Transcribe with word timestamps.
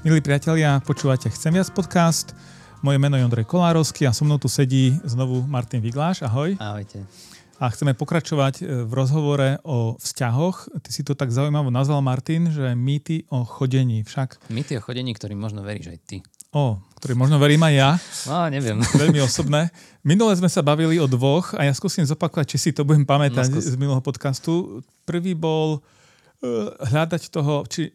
Milí 0.00 0.24
priatelia, 0.24 0.80
počúvate 0.80 1.28
Chcem 1.28 1.52
viac 1.52 1.68
podcast. 1.76 2.32
Moje 2.80 2.96
meno 2.96 3.20
je 3.20 3.26
Ondrej 3.28 3.44
Kolárovský 3.44 4.08
a 4.08 4.16
so 4.16 4.24
mnou 4.24 4.40
tu 4.40 4.48
sedí 4.48 4.96
znovu 5.04 5.44
Martin 5.44 5.84
Vigláš. 5.84 6.24
Ahoj. 6.24 6.56
Ahojte. 6.56 7.04
A 7.60 7.68
chceme 7.68 7.92
pokračovať 7.92 8.64
e, 8.64 8.88
v 8.88 8.92
rozhovore 8.96 9.60
o 9.60 10.00
vzťahoch. 10.00 10.72
Ty 10.80 10.88
si 10.88 11.04
to 11.04 11.12
tak 11.12 11.28
zaujímavo 11.28 11.68
nazval, 11.68 12.00
Martin, 12.00 12.48
že 12.48 12.72
mýty 12.72 13.28
o 13.28 13.44
chodení 13.44 14.00
však. 14.00 14.48
Mýty 14.48 14.80
o 14.80 14.84
chodení, 14.84 15.12
ktorým 15.12 15.36
možno 15.36 15.60
veríš 15.60 15.92
aj 15.92 15.98
ty. 16.08 16.16
O, 16.56 16.80
ktorý 16.96 17.20
možno 17.20 17.36
verím 17.36 17.60
aj 17.60 17.74
ja. 17.76 17.90
No, 18.24 18.48
neviem. 18.48 18.80
Veľmi 19.04 19.20
osobné. 19.20 19.68
Minule 20.00 20.32
sme 20.32 20.48
sa 20.48 20.64
bavili 20.64 20.96
o 20.96 21.04
dvoch 21.04 21.52
a 21.60 21.68
ja 21.68 21.76
skúsim 21.76 22.08
zopakovať, 22.08 22.56
či 22.56 22.56
si 22.56 22.70
to 22.72 22.88
budem 22.88 23.04
pamätať 23.04 23.52
no, 23.52 23.60
z 23.60 23.76
minulého 23.76 24.00
podcastu. 24.00 24.80
Prvý 25.04 25.36
bol 25.36 25.76
uh, 25.76 26.72
hľadať 26.88 27.28
toho, 27.28 27.68
či 27.68 27.92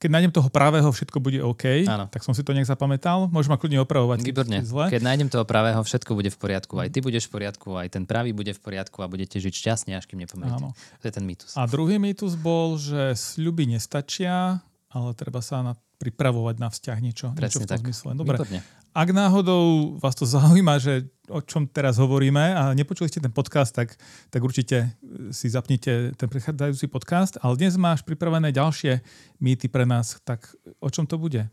keď 0.00 0.10
nájdem 0.16 0.32
toho 0.32 0.48
pravého, 0.48 0.88
všetko 0.88 1.20
bude 1.20 1.44
OK. 1.44 1.84
Áno. 1.84 2.08
Tak 2.08 2.24
som 2.24 2.32
si 2.32 2.40
to 2.40 2.56
nech 2.56 2.64
zapamätal. 2.64 3.28
Môžem 3.28 3.52
ma 3.52 3.60
kľudne 3.60 3.84
opravovať. 3.84 4.24
Výborne. 4.24 4.64
Zle. 4.64 4.88
Keď 4.88 5.04
nájdem 5.04 5.28
toho 5.28 5.44
pravého, 5.44 5.76
všetko 5.76 6.16
bude 6.16 6.32
v 6.32 6.38
poriadku. 6.40 6.80
Aj 6.80 6.88
ty 6.88 7.04
budeš 7.04 7.28
v 7.28 7.36
poriadku, 7.36 7.76
aj 7.76 7.92
ten 7.92 8.08
pravý 8.08 8.32
bude 8.32 8.56
v 8.56 8.60
poriadku 8.64 9.04
a 9.04 9.06
budete 9.12 9.36
žiť 9.36 9.52
šťastne, 9.52 9.92
až 10.00 10.08
kým 10.08 10.24
nepomeriete. 10.24 10.72
To 10.72 11.04
je 11.04 11.12
ten 11.12 11.24
mýtus. 11.28 11.52
A 11.52 11.68
druhý 11.68 12.00
mýtus 12.00 12.32
bol, 12.40 12.80
že 12.80 13.12
sľuby 13.12 13.68
nestačia, 13.68 14.64
ale 14.88 15.12
treba 15.12 15.44
sa 15.44 15.60
na 15.60 15.76
pripravovať 16.00 16.56
na 16.56 16.72
vzťah 16.72 16.98
niečo, 17.04 17.26
Presne 17.36 17.44
niečo 17.44 17.58
v 17.60 17.68
tom 17.68 17.72
tak. 17.76 17.84
zmysle. 17.84 18.10
Dobre. 18.16 18.36
Výborne. 18.40 18.60
Ak 18.90 19.14
náhodou 19.14 19.94
vás 20.02 20.18
to 20.18 20.26
zaujíma, 20.26 20.82
že 20.82 21.06
o 21.30 21.38
čom 21.38 21.68
teraz 21.68 22.00
hovoríme 22.02 22.42
a 22.58 22.74
nepočuli 22.74 23.06
ste 23.06 23.22
ten 23.22 23.30
podcast, 23.30 23.70
tak, 23.70 23.94
tak 24.34 24.40
určite 24.42 24.98
si 25.30 25.46
zapnite 25.46 26.10
ten 26.18 26.26
prechádzajúci 26.26 26.90
podcast. 26.90 27.38
Ale 27.38 27.54
dnes 27.54 27.78
máš 27.78 28.02
pripravené 28.02 28.50
ďalšie 28.50 28.98
mýty 29.38 29.70
pre 29.70 29.86
nás. 29.86 30.18
Tak 30.26 30.50
o 30.82 30.90
čom 30.90 31.06
to 31.06 31.22
bude? 31.22 31.46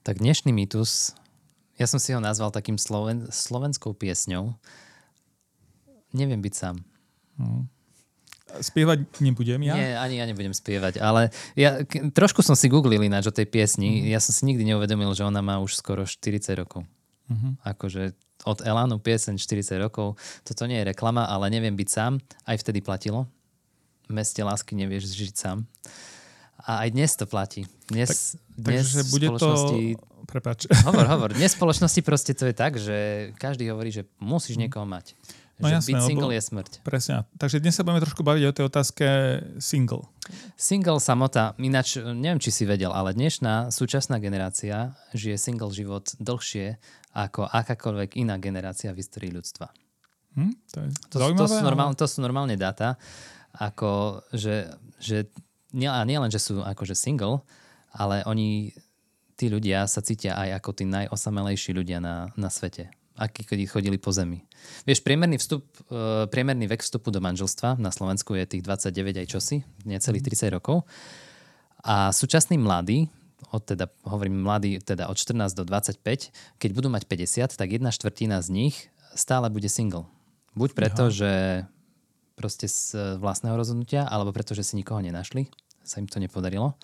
Tak 0.00 0.24
dnešný 0.24 0.56
mýtus, 0.56 1.12
ja 1.76 1.84
som 1.84 2.00
si 2.00 2.16
ho 2.16 2.20
nazval 2.22 2.48
takým 2.48 2.80
sloven, 2.80 3.28
slovenskou 3.28 3.92
piesňou. 3.92 4.56
Neviem 6.16 6.40
byť 6.40 6.54
sám. 6.56 6.80
Hmm. 7.36 7.68
Spievať 8.58 9.22
nebudem 9.22 9.62
ja? 9.62 9.74
Nie, 9.78 9.94
ani 9.94 10.18
ja 10.18 10.26
nebudem 10.26 10.50
spievať, 10.50 10.98
ale 10.98 11.30
ja 11.54 11.86
k- 11.86 12.10
trošku 12.10 12.42
som 12.42 12.58
si 12.58 12.66
googlil 12.66 13.06
ináč 13.06 13.30
o 13.30 13.34
tej 13.34 13.46
piesni. 13.46 14.02
Mm. 14.02 14.10
Ja 14.10 14.18
som 14.18 14.34
si 14.34 14.42
nikdy 14.50 14.74
neuvedomil, 14.74 15.14
že 15.14 15.22
ona 15.22 15.38
má 15.38 15.62
už 15.62 15.78
skoro 15.78 16.02
40 16.02 16.42
rokov. 16.58 16.82
Mm-hmm. 17.30 17.52
Akože 17.62 18.18
od 18.44 18.58
Elánu 18.64 18.98
piesen 18.98 19.36
40 19.36 19.76
rokov. 19.78 20.16
Toto 20.42 20.64
nie 20.64 20.80
je 20.80 20.90
reklama, 20.90 21.28
ale 21.28 21.52
neviem 21.52 21.76
byť 21.76 21.88
sám. 21.88 22.18
Aj 22.48 22.56
vtedy 22.56 22.80
platilo. 22.80 23.28
V 24.08 24.12
meste 24.16 24.40
lásky 24.40 24.74
nevieš 24.74 25.12
žiť 25.12 25.34
sám. 25.36 25.68
A 26.60 26.84
aj 26.84 26.88
dnes 26.92 27.12
to 27.16 27.24
platí. 27.24 27.64
Dnes, 27.88 28.36
tak, 28.36 28.42
dnes 28.56 28.84
takže 28.92 29.00
bude 29.12 29.26
spoločnosti... 29.32 29.80
to... 29.96 30.08
Prepač. 30.28 30.68
Hovor, 30.86 31.06
hovor. 31.08 31.30
Dnes 31.32 31.56
v 31.56 31.58
spoločnosti 31.58 32.00
proste 32.04 32.32
to 32.36 32.44
je 32.46 32.54
tak, 32.54 32.76
že 32.76 32.96
každý 33.40 33.66
hovorí, 33.72 33.90
že 33.90 34.06
musíš 34.20 34.60
mhm. 34.60 34.62
niekoho 34.66 34.86
mať. 34.86 35.16
No 35.60 35.68
že 35.68 35.76
jasné, 35.76 35.92
byť 35.92 36.02
single 36.08 36.32
je 36.32 36.42
smrť. 36.42 36.72
Presne. 36.80 37.28
Takže 37.36 37.60
dnes 37.60 37.76
sa 37.76 37.84
budeme 37.84 38.00
trošku 38.00 38.24
baviť 38.24 38.42
o 38.48 38.52
tej 38.56 38.64
otázke 38.64 39.06
single. 39.60 40.08
Single 40.56 41.00
samota, 41.04 41.52
ináč 41.60 42.00
neviem, 42.00 42.40
či 42.40 42.48
si 42.48 42.64
vedel, 42.64 42.88
ale 42.96 43.12
dnešná 43.12 43.68
súčasná 43.68 44.16
generácia 44.16 44.96
žije 45.12 45.36
single 45.36 45.68
život 45.70 46.16
dlhšie 46.16 46.80
ako 47.12 47.44
akákoľvek 47.44 48.16
iná 48.16 48.40
generácia 48.40 48.88
v 48.96 49.04
histórii 49.04 49.28
ľudstva. 49.28 49.68
Hm, 50.38 50.54
to, 50.72 50.76
je 50.80 50.88
to, 51.12 51.16
to, 51.36 51.46
sú 51.50 51.60
normálne, 51.60 51.96
to 51.98 52.06
sú 52.08 52.18
normálne 52.22 52.54
dáta, 52.54 52.96
ako 53.52 54.22
že, 54.32 54.70
že 54.96 55.28
nie, 55.74 55.90
nie 55.90 56.18
len, 56.18 56.30
že 56.30 56.40
sú 56.40 56.62
akože 56.62 56.94
single, 56.94 57.42
ale 57.90 58.22
oni, 58.24 58.70
tí 59.34 59.50
ľudia 59.50 59.84
sa 59.90 60.00
cítia 60.00 60.38
aj 60.38 60.62
ako 60.62 60.70
tí 60.72 60.84
najosamelejší 60.86 61.74
ľudia 61.74 61.98
na, 61.98 62.30
na 62.38 62.48
svete 62.48 62.94
akí 63.20 63.68
chodili 63.68 64.00
po 64.00 64.16
zemi. 64.16 64.40
Vieš, 64.88 65.04
priemerný, 65.04 65.36
vstup, 65.36 65.68
uh, 65.92 66.24
priemerný 66.32 66.64
vek 66.64 66.80
vstupu 66.80 67.12
do 67.12 67.20
manželstva 67.20 67.76
na 67.76 67.92
Slovensku 67.92 68.32
je 68.32 68.48
tých 68.48 68.64
29 68.64 69.20
aj 69.20 69.26
čosi, 69.28 69.56
necelých 69.84 70.24
30 70.24 70.48
mhm. 70.48 70.52
rokov. 70.56 70.88
A 71.84 72.12
súčasní 72.12 72.56
mladí, 72.56 73.12
od 73.52 73.64
teda, 73.64 73.88
hovorím 74.04 74.40
mladí, 74.40 74.80
teda 74.80 75.08
od 75.08 75.16
14 75.16 75.52
do 75.52 75.64
25, 75.64 76.60
keď 76.60 76.70
budú 76.72 76.88
mať 76.92 77.04
50, 77.04 77.56
tak 77.56 77.68
jedna 77.68 77.92
štvrtina 77.92 78.40
z 78.40 78.48
nich 78.52 78.76
stále 79.16 79.48
bude 79.52 79.68
single. 79.68 80.08
Buď 80.56 80.70
preto, 80.76 81.08
Aha. 81.08 81.14
že 81.14 81.30
proste 82.36 82.68
z 82.68 83.16
vlastného 83.20 83.56
rozhodnutia, 83.56 84.08
alebo 84.08 84.32
preto, 84.32 84.56
že 84.56 84.64
si 84.64 84.76
nikoho 84.76 85.00
nenašli, 85.04 85.48
sa 85.90 85.98
im 85.98 86.06
to 86.06 86.22
nepodarilo. 86.22 86.78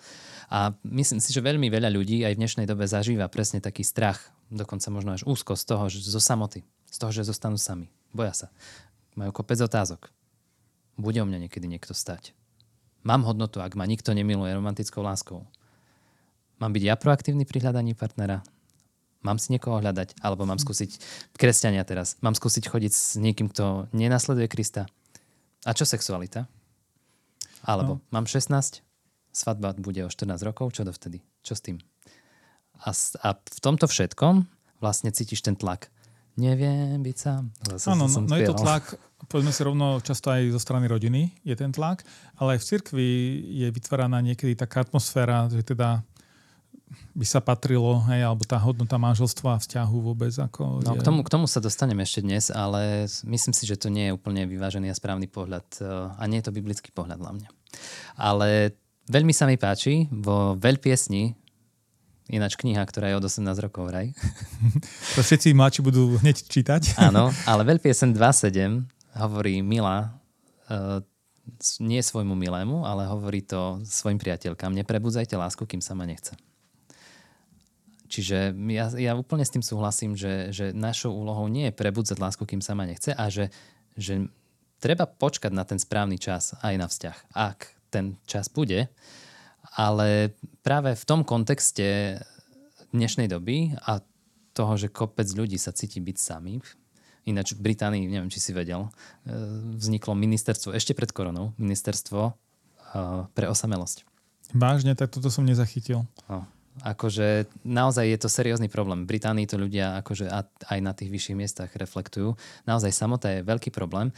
A 0.51 0.75
myslím 0.83 1.23
si, 1.23 1.31
že 1.31 1.39
veľmi 1.39 1.71
veľa 1.71 1.87
ľudí 1.87 2.27
aj 2.27 2.35
v 2.35 2.41
dnešnej 2.43 2.67
dobe 2.67 2.83
zažíva 2.83 3.31
presne 3.31 3.63
taký 3.63 3.87
strach, 3.87 4.19
dokonca 4.51 4.91
možno 4.91 5.15
až 5.15 5.23
úzko 5.23 5.55
z 5.55 5.63
toho, 5.63 5.87
že 5.87 6.03
zo 6.03 6.19
samoty, 6.19 6.67
z 6.91 6.97
toho, 6.99 7.11
že 7.15 7.23
zostanú 7.23 7.55
sami. 7.55 7.87
Boja 8.11 8.35
sa. 8.35 8.47
Majú 9.15 9.31
kopec 9.31 9.55
otázok. 9.63 10.11
Bude 10.99 11.23
o 11.23 11.27
mňa 11.27 11.47
niekedy 11.47 11.71
niekto 11.71 11.95
stať. 11.95 12.35
Mám 13.07 13.23
hodnotu, 13.23 13.63
ak 13.63 13.79
ma 13.79 13.87
nikto 13.87 14.11
nemiluje 14.11 14.51
romantickou 14.51 14.99
láskou. 14.99 15.47
Mám 16.59 16.73
byť 16.75 16.83
ja 16.83 16.95
proaktívny 16.99 17.47
pri 17.47 17.63
hľadaní 17.63 17.95
partnera? 17.95 18.43
Mám 19.21 19.37
si 19.37 19.53
niekoho 19.53 19.79
hľadať? 19.79 20.19
Alebo 20.23 20.47
mám 20.47 20.57
skúsiť, 20.57 20.99
kresťania 21.37 21.83
teraz, 21.85 22.15
mám 22.19 22.33
skúsiť 22.33 22.65
chodiť 22.65 22.91
s 22.91 23.15
niekým, 23.19 23.51
kto 23.51 23.91
nenasleduje 23.93 24.47
Krista? 24.49 24.89
A 25.67 25.75
čo 25.75 25.83
sexualita? 25.83 26.47
Alebo 27.67 27.99
no. 27.99 28.03
mám 28.15 28.25
16, 28.25 28.86
svadba 29.37 29.77
bude 29.77 30.01
o 30.01 30.09
14 30.09 30.41
rokov, 30.41 30.73
čo 30.73 30.81
dovtedy? 30.81 31.21
Čo 31.45 31.53
s 31.53 31.61
tým? 31.61 31.77
A, 32.81 32.89
a 33.21 33.29
v 33.37 33.59
tomto 33.61 33.85
všetkom 33.85 34.45
vlastne 34.81 35.13
cítiš 35.13 35.45
ten 35.45 35.53
tlak. 35.53 35.93
Neviem 36.37 37.01
byť 37.01 37.17
sám. 37.17 37.49
Áno, 37.89 38.05
no, 38.05 38.21
no 38.29 38.35
je 38.37 38.45
to 38.45 38.61
tlak, 38.61 38.93
povedzme 39.25 39.49
si 39.49 39.61
rovno, 39.65 39.97
často 40.05 40.29
aj 40.29 40.53
zo 40.53 40.61
strany 40.61 40.85
rodiny 40.85 41.33
je 41.41 41.57
ten 41.57 41.73
tlak, 41.73 42.05
ale 42.37 42.57
aj 42.57 42.59
v 42.61 42.67
cirkvi 42.69 43.09
je 43.65 43.67
vytváraná 43.73 44.21
niekedy 44.21 44.53
taká 44.53 44.85
atmosféra, 44.85 45.49
že 45.49 45.65
teda 45.65 46.05
by 47.17 47.25
sa 47.25 47.41
patrilo, 47.41 47.99
hej, 48.07 48.23
alebo 48.23 48.45
tá 48.45 48.55
hodnota 48.61 48.95
manželstva 49.01 49.57
a 49.57 49.61
vzťahu 49.61 49.97
vôbec. 49.97 50.31
Ako 50.31 50.85
no, 50.85 50.95
je... 50.95 51.01
k, 51.01 51.03
tomu, 51.03 51.19
k 51.25 51.33
tomu 51.33 51.45
sa 51.49 51.59
dostaneme 51.59 52.05
ešte 52.05 52.21
dnes, 52.21 52.53
ale 52.53 53.09
myslím 53.27 53.53
si, 53.57 53.65
že 53.65 53.75
to 53.75 53.89
nie 53.89 54.07
je 54.07 54.15
úplne 54.15 54.45
vyvážený 54.45 54.93
a 54.93 54.95
správny 54.95 55.27
pohľad 55.27 55.65
eh, 55.81 55.85
a 56.15 56.23
nie 56.29 56.39
je 56.39 56.45
to 56.47 56.55
biblický 56.55 56.93
pohľad 56.93 57.19
hlavne. 57.19 57.49
Ale 58.15 58.77
Veľmi 59.07 59.31
sa 59.31 59.47
mi 59.47 59.55
páči 59.55 60.11
vo 60.11 60.59
veľpiesni, 60.59 61.31
ináč 62.27 62.59
kniha, 62.59 62.83
ktorá 62.83 63.07
je 63.07 63.15
od 63.15 63.23
18 63.23 63.63
rokov, 63.63 63.87
raj. 63.87 64.11
To 65.15 65.23
všetci 65.23 65.55
mladší 65.55 65.79
budú 65.79 66.19
hneď 66.19 66.43
čítať. 66.43 66.93
Áno, 67.07 67.31
ale 67.47 67.61
veľpiesen 67.63 68.11
2.7 68.11 68.83
hovorí 69.15 69.63
Mila, 69.63 70.11
uh, 70.67 70.99
nie 71.79 72.03
svojmu 72.03 72.35
milému, 72.35 72.83
ale 72.83 73.07
hovorí 73.07 73.39
to 73.47 73.79
svojim 73.87 74.19
priateľkám. 74.19 74.75
Neprebudzajte 74.75 75.39
lásku, 75.39 75.63
kým 75.63 75.79
sa 75.79 75.95
ma 75.95 76.03
nechce. 76.03 76.35
Čiže 78.11 78.51
ja, 78.75 78.91
ja 78.91 79.11
úplne 79.15 79.47
s 79.47 79.55
tým 79.55 79.63
súhlasím, 79.63 80.19
že, 80.19 80.51
že 80.51 80.75
našou 80.75 81.15
úlohou 81.15 81.47
nie 81.47 81.71
je 81.71 81.75
prebudzať 81.79 82.19
lásku, 82.19 82.43
kým 82.43 82.59
sa 82.59 82.75
ma 82.75 82.83
nechce 82.83 83.15
a 83.15 83.31
že, 83.31 83.51
že 83.95 84.27
treba 84.83 85.07
počkať 85.07 85.55
na 85.55 85.63
ten 85.63 85.79
správny 85.79 86.19
čas 86.19 86.55
aj 86.59 86.75
na 86.75 86.87
vzťah. 86.91 87.17
Ak 87.31 87.76
ten 87.89 88.19
čas 88.25 88.51
bude. 88.51 88.89
Ale 89.77 90.33
práve 90.65 90.97
v 90.97 91.03
tom 91.05 91.21
kontexte 91.21 92.17
dnešnej 92.89 93.29
doby 93.29 93.77
a 93.85 94.01
toho, 94.57 94.73
že 94.73 94.89
kopec 94.89 95.29
ľudí 95.29 95.61
sa 95.61 95.69
cíti 95.69 96.01
byť 96.01 96.17
sami, 96.17 96.57
ináč 97.27 97.53
v 97.53 97.61
Británii, 97.61 98.07
neviem, 98.07 98.31
či 98.31 98.39
si 98.41 98.55
vedel, 98.55 98.87
e, 98.87 98.89
vzniklo 99.77 100.15
ministerstvo 100.15 100.73
ešte 100.73 100.95
pred 100.95 101.11
koronou, 101.11 101.53
ministerstvo 101.59 102.21
e, 102.25 102.31
pre 103.35 103.45
osamelosť. 103.51 104.07
Vážne, 104.55 104.95
tak 104.95 105.11
toto 105.11 105.27
som 105.27 105.43
nezachytil. 105.43 106.07
No, 106.31 106.47
akože 106.87 107.51
naozaj 107.67 108.05
je 108.07 108.17
to 108.23 108.29
seriózny 108.31 108.71
problém. 108.71 109.03
V 109.03 109.17
Británii 109.17 109.43
to 109.43 109.59
ľudia 109.59 109.99
akože 109.99 110.31
aj 110.71 110.79
na 110.79 110.95
tých 110.95 111.11
vyšších 111.11 111.37
miestach 111.37 111.69
reflektujú. 111.75 112.39
Naozaj 112.63 112.95
samota 112.95 113.27
je 113.35 113.45
veľký 113.45 113.75
problém. 113.75 114.15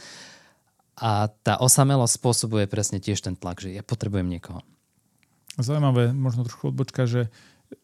A 0.98 1.30
tá 1.46 1.60
osamelosť 1.60 2.18
spôsobuje 2.18 2.64
presne 2.66 2.98
tiež 2.98 3.22
ten 3.22 3.38
tlak, 3.38 3.62
že 3.62 3.72
ja 3.72 3.82
potrebujem 3.84 4.26
niekoho. 4.26 4.60
Zaujímavé, 5.60 6.14
možno 6.16 6.46
trošku 6.46 6.72
odbočka, 6.72 7.04
že 7.04 7.28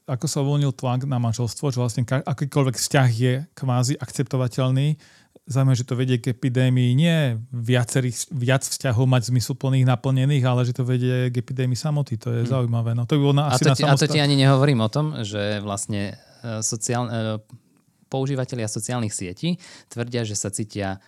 ako 0.07 0.27
sa 0.27 0.43
uvoľnil 0.43 0.75
tlak 0.75 1.07
na 1.07 1.23
manželstvo, 1.23 1.71
že 1.71 1.79
vlastne 1.79 2.03
akýkoľvek 2.07 2.75
vzťah 2.75 3.09
je 3.11 3.35
kvázi 3.55 3.95
akceptovateľný. 3.99 4.99
Zaujímavé, 5.47 5.77
že 5.79 5.87
to 5.87 5.95
vedie 5.95 6.19
k 6.19 6.35
epidémii 6.35 6.91
nie 6.99 7.39
viacerých, 7.55 8.35
viac 8.35 8.67
vzťahov 8.67 9.07
mať 9.07 9.31
zmysluplných, 9.31 9.87
naplnených, 9.87 10.43
ale 10.43 10.67
že 10.67 10.75
to 10.75 10.83
vedie 10.83 11.31
k 11.31 11.35
epidémii 11.39 11.79
samoty. 11.79 12.19
To 12.19 12.35
je 12.35 12.43
hmm. 12.43 12.51
zaujímavé. 12.51 12.99
No, 12.99 13.07
to 13.07 13.15
by 13.15 13.21
bolo 13.23 13.37
na, 13.39 13.55
asi 13.55 13.63
a, 13.63 13.71
to 13.71 13.79
ti, 13.79 13.85
na 13.87 13.95
a 13.95 13.99
to 13.99 14.07
ti 14.11 14.19
ani 14.19 14.35
nehovorím 14.35 14.83
o 14.83 14.91
tom, 14.91 15.23
že 15.23 15.63
vlastne 15.63 16.19
uh, 16.43 16.59
sociál, 16.67 17.07
uh, 17.07 17.39
používateľia 18.11 18.67
sociálnych 18.67 19.15
sietí 19.15 19.63
tvrdia, 19.87 20.27
že 20.27 20.35
sa 20.35 20.51
cítia 20.51 20.99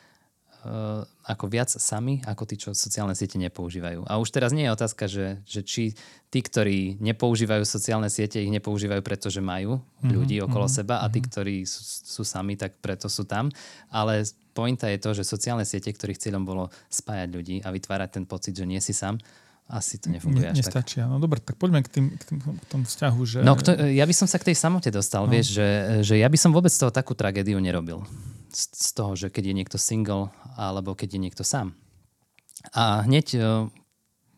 ako 1.25 1.45
viac 1.49 1.69
sami, 1.69 2.21
ako 2.25 2.43
tí, 2.49 2.57
čo 2.61 2.73
sociálne 2.73 3.13
siete 3.17 3.37
nepoužívajú. 3.41 4.05
A 4.09 4.21
už 4.21 4.33
teraz 4.33 4.53
nie 4.53 4.65
je 4.69 4.75
otázka, 4.75 5.05
že, 5.09 5.41
že 5.45 5.61
či 5.65 5.97
tí, 6.29 6.41
ktorí 6.41 7.01
nepoužívajú 7.01 7.65
sociálne 7.65 8.09
siete, 8.09 8.41
ich 8.41 8.53
nepoužívajú, 8.53 9.01
pretože 9.01 9.41
majú 9.41 9.81
mm-hmm, 9.81 10.13
ľudí 10.13 10.37
okolo 10.45 10.69
mm-hmm, 10.69 10.81
seba 10.85 11.01
a 11.01 11.07
tí, 11.09 11.21
mhm. 11.21 11.27
ktorí 11.29 11.57
sú, 11.65 11.83
sú 11.85 12.23
sami, 12.25 12.57
tak 12.57 12.77
preto 12.81 13.09
sú 13.09 13.25
tam. 13.25 13.49
Ale 13.89 14.25
pointa 14.53 14.89
je 14.89 15.01
to, 15.01 15.17
že 15.17 15.29
sociálne 15.29 15.65
siete, 15.65 15.93
ktorých 15.93 16.21
cieľom 16.21 16.45
bolo 16.45 16.65
spájať 16.89 17.29
ľudí 17.31 17.57
a 17.65 17.73
vytvárať 17.73 18.21
ten 18.21 18.25
pocit, 18.25 18.57
že 18.57 18.69
nie 18.69 18.81
si 18.81 18.97
sám, 18.97 19.21
asi 19.69 20.01
to 20.01 20.09
nefunguje 20.09 20.49
ne, 20.49 20.57
Nestačia. 20.57 21.05
Tak. 21.05 21.13
No 21.13 21.21
dobre, 21.21 21.45
tak 21.45 21.61
poďme 21.61 21.85
k, 21.85 21.89
tým, 21.93 22.07
k, 22.17 22.23
tým, 22.25 22.39
k 22.41 22.65
tomu 22.73 22.89
vzťahu. 22.89 23.21
Že... 23.21 23.39
No, 23.45 23.53
kto, 23.53 23.77
ja 23.85 24.09
by 24.09 24.15
som 24.17 24.25
sa 24.25 24.41
k 24.41 24.49
tej 24.49 24.57
samote 24.57 24.89
dostal, 24.89 25.29
no. 25.29 25.31
vieš, 25.31 25.53
že, 25.61 25.69
že 26.01 26.15
ja 26.17 26.25
by 26.25 26.39
som 26.41 26.57
vôbec 26.57 26.73
z 26.73 26.81
toho 26.81 26.89
takú 26.89 27.13
tragédiu 27.13 27.61
nerobil. 27.61 28.01
Z, 28.49 28.65
z 28.73 28.91
toho, 28.97 29.13
že 29.13 29.29
keď 29.29 29.53
je 29.53 29.55
niekto 29.61 29.77
single, 29.77 30.33
alebo 30.57 30.97
keď 30.97 31.21
je 31.21 31.21
niekto 31.21 31.45
sám. 31.45 31.77
A 32.73 33.05
hneď 33.05 33.27
e, 33.37 33.41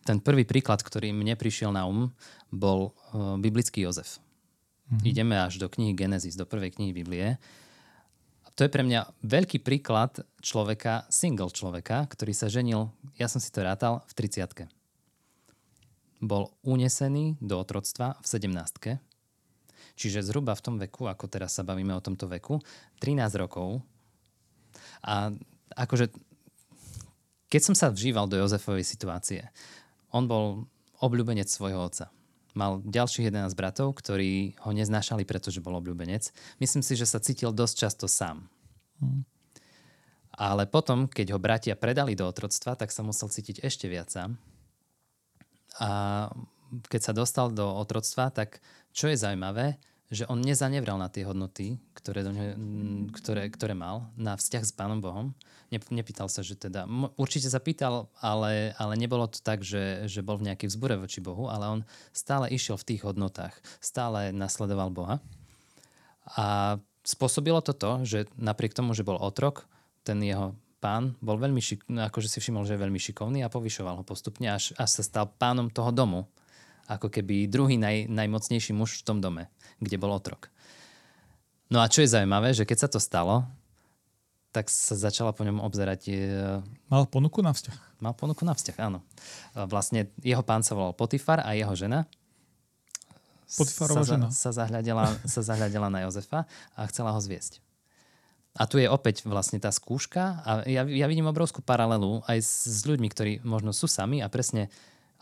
ten 0.03 0.19
prvý 0.19 0.43
príklad, 0.43 0.83
ktorý 0.83 1.15
mne 1.15 1.39
prišiel 1.39 1.71
na 1.71 1.87
um, 1.87 2.11
bol 2.51 2.91
uh, 3.15 3.39
biblický 3.39 3.87
Jozef. 3.87 4.19
Mm-hmm. 4.91 5.07
Ideme 5.07 5.39
až 5.39 5.63
do 5.63 5.71
knihy 5.71 5.95
Genesis, 5.95 6.35
do 6.35 6.43
prvej 6.43 6.75
knihy 6.75 6.91
Biblie. 6.91 7.39
To 8.59 8.67
je 8.67 8.75
pre 8.75 8.83
mňa 8.83 9.07
veľký 9.23 9.63
príklad 9.63 10.19
človeka, 10.43 11.07
single 11.07 11.55
človeka, 11.55 12.11
ktorý 12.11 12.35
sa 12.35 12.51
ženil, 12.51 12.91
ja 13.15 13.31
som 13.31 13.39
si 13.39 13.55
to 13.55 13.63
rátal, 13.63 14.03
v 14.11 14.27
30 14.27 14.80
bol 16.21 16.53
unesený 16.61 17.41
do 17.41 17.57
otroctva 17.57 18.21
v 18.21 18.27
17. 18.29 19.01
Čiže 19.97 20.25
zhruba 20.25 20.53
v 20.53 20.65
tom 20.65 20.77
veku, 20.77 21.09
ako 21.09 21.27
teraz 21.27 21.57
sa 21.57 21.65
bavíme 21.65 21.97
o 21.97 22.05
tomto 22.05 22.29
veku, 22.29 22.61
13 23.01 23.41
rokov. 23.41 23.81
A 25.05 25.33
akože, 25.77 26.13
keď 27.49 27.61
som 27.65 27.75
sa 27.75 27.89
vžíval 27.89 28.29
do 28.29 28.37
Jozefovej 28.37 28.85
situácie, 28.85 29.49
on 30.13 30.29
bol 30.29 30.69
obľúbenec 31.01 31.49
svojho 31.49 31.81
otca. 31.81 32.13
Mal 32.53 32.83
ďalších 32.85 33.33
11 33.33 33.57
bratov, 33.57 33.97
ktorí 33.97 34.59
ho 34.61 34.71
neznášali, 34.75 35.25
pretože 35.25 35.65
bol 35.65 35.79
obľúbenec. 35.81 36.29
Myslím 36.61 36.85
si, 36.85 36.99
že 36.99 37.09
sa 37.09 37.23
cítil 37.23 37.55
dosť 37.55 37.75
často 37.89 38.07
sám. 38.11 38.45
Hmm. 39.01 39.25
Ale 40.35 40.65
potom, 40.65 41.09
keď 41.09 41.37
ho 41.37 41.43
bratia 41.43 41.77
predali 41.77 42.17
do 42.17 42.25
otroctva, 42.27 42.77
tak 42.77 42.93
sa 42.93 43.05
musel 43.05 43.29
cítiť 43.29 43.65
ešte 43.65 43.87
viac 43.89 44.09
sám 44.13 44.41
a 45.81 45.91
keď 46.87 47.01
sa 47.01 47.17
dostal 47.17 47.51
do 47.51 47.67
otroctva, 47.67 48.31
tak 48.31 48.63
čo 48.95 49.11
je 49.11 49.19
zaujímavé, 49.19 49.81
že 50.11 50.27
on 50.27 50.43
nezanevral 50.43 50.99
na 50.99 51.07
tie 51.07 51.23
hodnoty, 51.23 51.79
ktoré, 51.95 52.27
do 52.27 52.35
neho, 52.35 52.59
ktoré, 53.15 53.47
ktoré 53.47 53.79
mal, 53.79 54.11
na 54.19 54.35
vzťah 54.35 54.63
s 54.67 54.75
Pánom 54.75 54.99
Bohom. 54.99 55.31
Nepýtal 55.71 56.27
sa, 56.27 56.43
že 56.43 56.59
teda... 56.59 56.83
Určite 57.15 57.47
sa 57.47 57.63
pýtal, 57.63 58.11
ale, 58.19 58.75
ale 58.75 58.99
nebolo 58.99 59.31
to 59.31 59.39
tak, 59.39 59.63
že, 59.63 60.11
že 60.11 60.27
bol 60.27 60.35
v 60.35 60.51
nejakej 60.51 60.75
vzbure 60.75 60.99
voči 60.99 61.23
Bohu, 61.23 61.47
ale 61.47 61.65
on 61.71 61.81
stále 62.11 62.51
išiel 62.51 62.75
v 62.75 62.87
tých 62.91 63.07
hodnotách. 63.07 63.55
Stále 63.79 64.35
nasledoval 64.35 64.91
Boha. 64.91 65.23
A 66.35 66.79
spôsobilo 67.07 67.63
to 67.63 67.71
to, 67.71 68.03
že 68.03 68.27
napriek 68.35 68.75
tomu, 68.75 68.99
že 68.99 69.07
bol 69.07 69.15
otrok, 69.15 69.71
ten 70.03 70.19
jeho 70.27 70.59
pán 70.81 71.15
bol 71.21 71.37
veľmi 71.37 71.61
šik- 71.61 71.87
no, 71.93 72.09
akože 72.09 72.27
si 72.27 72.41
všimol, 72.41 72.65
že 72.65 72.75
je 72.75 72.83
veľmi 72.83 72.97
šikovný 72.97 73.45
a 73.45 73.53
povyšoval 73.53 74.01
ho 74.01 74.05
postupne, 74.05 74.49
až, 74.49 74.73
až 74.81 75.01
sa 75.01 75.03
stal 75.05 75.29
pánom 75.29 75.69
toho 75.69 75.93
domu. 75.93 76.27
Ako 76.91 77.07
keby 77.07 77.47
druhý 77.47 77.79
naj, 77.79 78.11
najmocnejší 78.11 78.75
muž 78.75 79.05
v 79.05 79.07
tom 79.07 79.19
dome, 79.23 79.47
kde 79.79 80.01
bol 80.01 80.11
otrok. 80.11 80.51
No 81.71 81.79
a 81.79 81.87
čo 81.87 82.03
je 82.03 82.11
zaujímavé, 82.11 82.51
že 82.51 82.67
keď 82.67 82.79
sa 82.83 82.89
to 82.91 82.99
stalo, 82.99 83.47
tak 84.51 84.67
sa 84.67 84.99
začala 84.99 85.31
po 85.31 85.47
ňom 85.47 85.63
obzerať... 85.63 86.11
E, 86.11 86.15
mal 86.91 87.07
ponuku 87.07 87.39
na 87.39 87.55
vzťah. 87.55 88.03
Mal 88.03 88.19
ponuku 88.19 88.43
na 88.43 88.59
vzťah, 88.59 88.77
áno. 88.83 88.99
E, 89.55 89.63
vlastne 89.71 90.11
jeho 90.27 90.43
pán 90.43 90.67
sa 90.67 90.75
volal 90.75 90.91
Potifar 90.91 91.47
a 91.47 91.55
jeho 91.55 91.71
žena 91.79 92.11
Potifarová 93.51 94.03
sa, 94.03 94.11
žena. 94.11 94.27
Sa 94.31 94.51
zahľadila, 94.55 95.05
sa 95.27 95.41
zahľadila 95.43 95.91
na 95.91 96.07
Jozefa 96.07 96.47
a 96.79 96.81
chcela 96.87 97.11
ho 97.11 97.19
zviesť. 97.19 97.59
A 98.59 98.67
tu 98.67 98.83
je 98.83 98.91
opäť 98.91 99.23
vlastne 99.23 99.63
tá 99.63 99.71
skúška 99.71 100.43
a 100.43 100.51
ja, 100.67 100.83
ja 100.83 101.07
vidím 101.07 101.31
obrovskú 101.31 101.63
paralelu 101.63 102.27
aj 102.27 102.43
s, 102.43 102.67
s 102.67 102.81
ľuďmi, 102.83 103.07
ktorí 103.07 103.33
možno 103.47 103.71
sú 103.71 103.87
sami 103.87 104.19
a 104.19 104.27
presne 104.27 104.67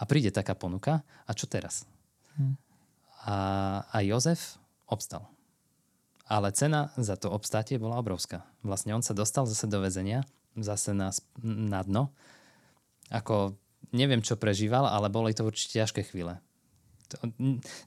a 0.01 0.09
príde 0.09 0.33
taká 0.33 0.57
ponuka 0.57 1.05
a 1.29 1.31
čo 1.37 1.45
teraz? 1.45 1.85
Hmm. 2.41 2.57
A, 3.29 3.37
a 3.93 3.97
Jozef 4.01 4.57
obstal. 4.89 5.29
Ale 6.25 6.53
cena 6.57 6.93
za 6.97 7.21
to 7.21 7.29
obstátie 7.29 7.77
bola 7.77 8.01
obrovská. 8.01 8.49
Vlastne 8.65 8.97
on 8.97 9.05
sa 9.05 9.13
dostal 9.13 9.45
zase 9.45 9.69
do 9.69 9.81
väzenia, 9.81 10.25
zase 10.57 10.97
na, 10.97 11.13
na 11.45 11.85
dno. 11.85 12.13
Ako 13.13 13.57
neviem, 13.93 14.25
čo 14.25 14.41
prežíval, 14.41 14.89
ale 14.89 15.13
boli 15.13 15.33
to 15.33 15.45
určite 15.45 15.81
ťažké 15.81 16.05
chvíle. 16.09 16.41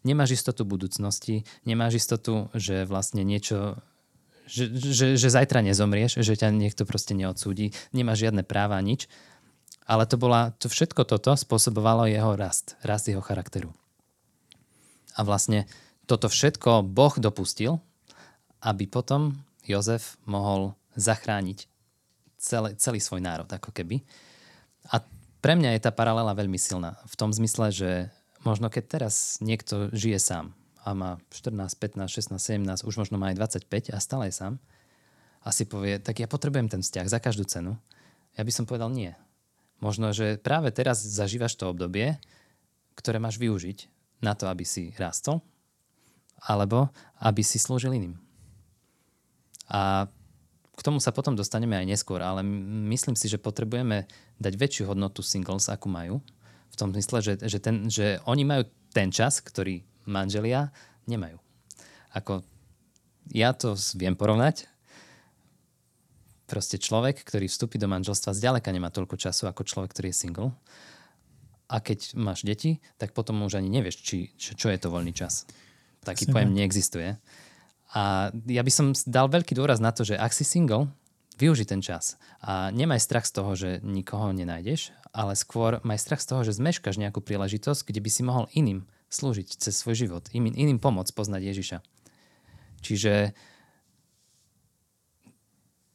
Nemáš 0.01 0.41
istotu 0.41 0.65
budúcnosti, 0.65 1.45
nemáš 1.61 2.01
istotu, 2.01 2.49
že 2.57 2.89
vlastne 2.89 3.21
niečo 3.21 3.77
že, 4.51 4.67
že, 4.75 5.05
že 5.15 5.29
zajtra 5.31 5.63
nezomrieš, 5.63 6.19
že 6.19 6.35
ťa 6.35 6.51
niekto 6.51 6.83
proste 6.83 7.15
neodsúdi, 7.15 7.71
nemá 7.95 8.19
žiadne 8.19 8.43
práva, 8.43 8.75
nič. 8.83 9.07
Ale 9.87 10.03
to, 10.03 10.19
bola, 10.19 10.51
to 10.59 10.67
všetko 10.67 11.07
toto 11.07 11.31
spôsobovalo 11.39 12.11
jeho 12.11 12.35
rast, 12.35 12.75
rast 12.83 13.07
jeho 13.07 13.23
charakteru. 13.23 13.71
A 15.15 15.23
vlastne 15.23 15.67
toto 16.05 16.27
všetko 16.27 16.83
Boh 16.83 17.15
dopustil, 17.15 17.79
aby 18.59 18.85
potom 18.87 19.39
Jozef 19.63 20.19
mohol 20.27 20.75
zachrániť 20.99 21.71
celý, 22.37 22.75
celý 22.75 22.99
svoj 22.99 23.23
národ, 23.23 23.47
ako 23.47 23.71
keby. 23.71 24.03
A 24.91 25.01
pre 25.39 25.55
mňa 25.55 25.79
je 25.79 25.83
tá 25.87 25.91
paralela 25.95 26.35
veľmi 26.35 26.59
silná. 26.59 26.99
V 27.07 27.15
tom 27.15 27.31
zmysle, 27.31 27.73
že 27.73 27.89
možno 28.43 28.67
keď 28.67 28.99
teraz 28.99 29.39
niekto 29.41 29.89
žije 29.95 30.19
sám, 30.21 30.45
a 30.81 30.89
má 30.97 31.11
14, 31.29 31.77
15, 31.77 32.09
16, 32.09 32.37
17, 32.37 32.87
už 32.89 32.95
možno 32.97 33.21
má 33.21 33.29
aj 33.29 33.61
25 33.65 33.93
a 33.93 33.97
stále 34.01 34.29
je 34.29 34.35
sám 34.35 34.53
a 35.41 35.49
si 35.49 35.65
povie, 35.65 35.97
tak 35.97 36.21
ja 36.21 36.29
potrebujem 36.29 36.69
ten 36.69 36.81
vzťah 36.85 37.07
za 37.09 37.19
každú 37.21 37.45
cenu, 37.49 37.77
ja 38.37 38.41
by 38.45 38.51
som 38.53 38.69
povedal 38.69 38.93
nie. 38.93 39.11
Možno, 39.81 40.13
že 40.13 40.37
práve 40.37 40.69
teraz 40.69 41.01
zažívaš 41.01 41.57
to 41.57 41.73
obdobie, 41.73 42.21
ktoré 42.93 43.17
máš 43.17 43.41
využiť 43.41 43.89
na 44.21 44.37
to, 44.37 44.45
aby 44.45 44.61
si 44.61 44.93
rástol, 44.93 45.41
alebo 46.45 46.93
aby 47.17 47.41
si 47.41 47.57
slúžil 47.57 47.97
iným. 47.97 48.15
A 49.73 50.05
k 50.77 50.81
tomu 50.85 51.01
sa 51.01 51.13
potom 51.13 51.33
dostaneme 51.33 51.77
aj 51.77 51.89
neskôr, 51.89 52.21
ale 52.21 52.45
myslím 52.93 53.17
si, 53.17 53.25
že 53.25 53.41
potrebujeme 53.41 54.05
dať 54.37 54.53
väčšiu 54.57 54.83
hodnotu 54.93 55.25
singles, 55.25 55.69
akú 55.69 55.89
majú. 55.89 56.21
V 56.71 56.75
tom 56.77 56.93
zmysle, 56.93 57.17
že, 57.21 57.33
že, 57.41 57.59
ten, 57.61 57.89
že 57.89 58.21
oni 58.29 58.45
majú 58.45 58.63
ten 58.93 59.09
čas, 59.09 59.41
ktorý 59.41 59.81
manželia 60.05 60.73
nemajú. 61.05 61.37
Ako 62.11 62.43
ja 63.31 63.55
to 63.55 63.77
viem 63.95 64.17
porovnať. 64.17 64.67
Proste 66.49 66.75
človek, 66.75 67.23
ktorý 67.23 67.47
vstúpi 67.47 67.79
do 67.79 67.87
manželstva, 67.87 68.35
zďaleka 68.35 68.67
nemá 68.75 68.91
toľko 68.91 69.15
času 69.15 69.47
ako 69.47 69.63
človek, 69.63 69.95
ktorý 69.95 70.11
je 70.11 70.19
single. 70.19 70.49
A 71.71 71.79
keď 71.79 72.19
máš 72.19 72.43
deti, 72.43 72.83
tak 72.99 73.15
potom 73.15 73.47
už 73.47 73.63
ani 73.63 73.71
nevieš, 73.71 74.03
či, 74.03 74.35
čo 74.35 74.67
je 74.67 74.75
to 74.75 74.91
voľný 74.91 75.15
čas. 75.15 75.47
Taký 76.03 76.27
Sime. 76.27 76.33
pojem 76.35 76.51
neexistuje. 76.51 77.15
A 77.95 78.31
ja 78.51 78.61
by 78.63 78.71
som 78.71 78.91
dal 79.07 79.31
veľký 79.31 79.55
dôraz 79.55 79.79
na 79.79 79.95
to, 79.95 80.03
že 80.03 80.19
ak 80.19 80.35
si 80.35 80.43
single, 80.43 80.91
využi 81.39 81.63
ten 81.63 81.79
čas. 81.79 82.19
A 82.43 82.67
nemaj 82.75 82.99
strach 82.99 83.23
z 83.23 83.33
toho, 83.39 83.51
že 83.55 83.79
nikoho 83.87 84.35
nenájdeš, 84.35 84.91
ale 85.15 85.39
skôr 85.39 85.79
maj 85.87 85.99
strach 85.99 86.19
z 86.19 86.35
toho, 86.35 86.41
že 86.43 86.55
zmeškaš 86.59 86.99
nejakú 86.99 87.23
príležitosť, 87.23 87.87
kde 87.87 87.99
by 88.03 88.09
si 88.11 88.21
mohol 88.27 88.45
iným 88.51 88.83
slúžiť 89.11 89.59
cez 89.59 89.75
svoj 89.75 90.07
život, 90.07 90.23
iným, 90.31 90.55
iným 90.55 90.79
pomôcť 90.79 91.11
poznať 91.11 91.41
Ježiša. 91.51 91.77
Čiže 92.81 93.35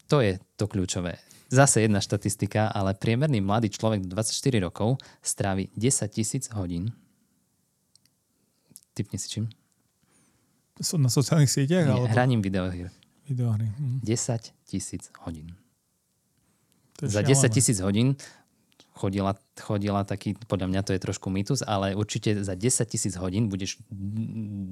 to 0.06 0.22
je 0.22 0.38
to 0.54 0.64
kľúčové. 0.70 1.18
Zase 1.46 1.86
jedna 1.86 2.02
štatistika, 2.02 2.70
ale 2.70 2.94
priemerný 2.94 3.38
mladý 3.42 3.70
človek 3.70 4.02
do 4.06 4.18
24 4.18 4.66
rokov 4.66 4.98
strávi 5.22 5.70
10 5.78 6.10
tisíc 6.10 6.50
hodín. 6.54 6.90
Typni 8.94 9.18
si 9.18 9.28
čím? 9.30 9.44
Na 11.00 11.08
sociálnych 11.08 11.48
sieťach? 11.48 11.86
Nie, 11.86 11.94
alebo... 11.96 12.10
hraním 12.10 12.42
videohier. 12.44 12.92
Videohry. 13.30 13.70
Hm. 13.78 13.98
10 14.02 14.52
tisíc 14.68 15.08
hodín. 15.22 15.54
Za 17.00 17.22
10 17.22 17.48
tisíc 17.52 17.78
hodín 17.80 18.18
chodila, 18.96 19.36
chodila 19.60 20.02
taký, 20.08 20.32
podľa 20.48 20.72
mňa 20.72 20.80
to 20.82 20.96
je 20.96 21.00
trošku 21.04 21.28
mýtus, 21.28 21.60
ale 21.60 21.92
určite 21.92 22.40
za 22.40 22.56
10 22.56 22.88
tisíc 22.88 23.14
hodín 23.20 23.52
budeš 23.52 23.76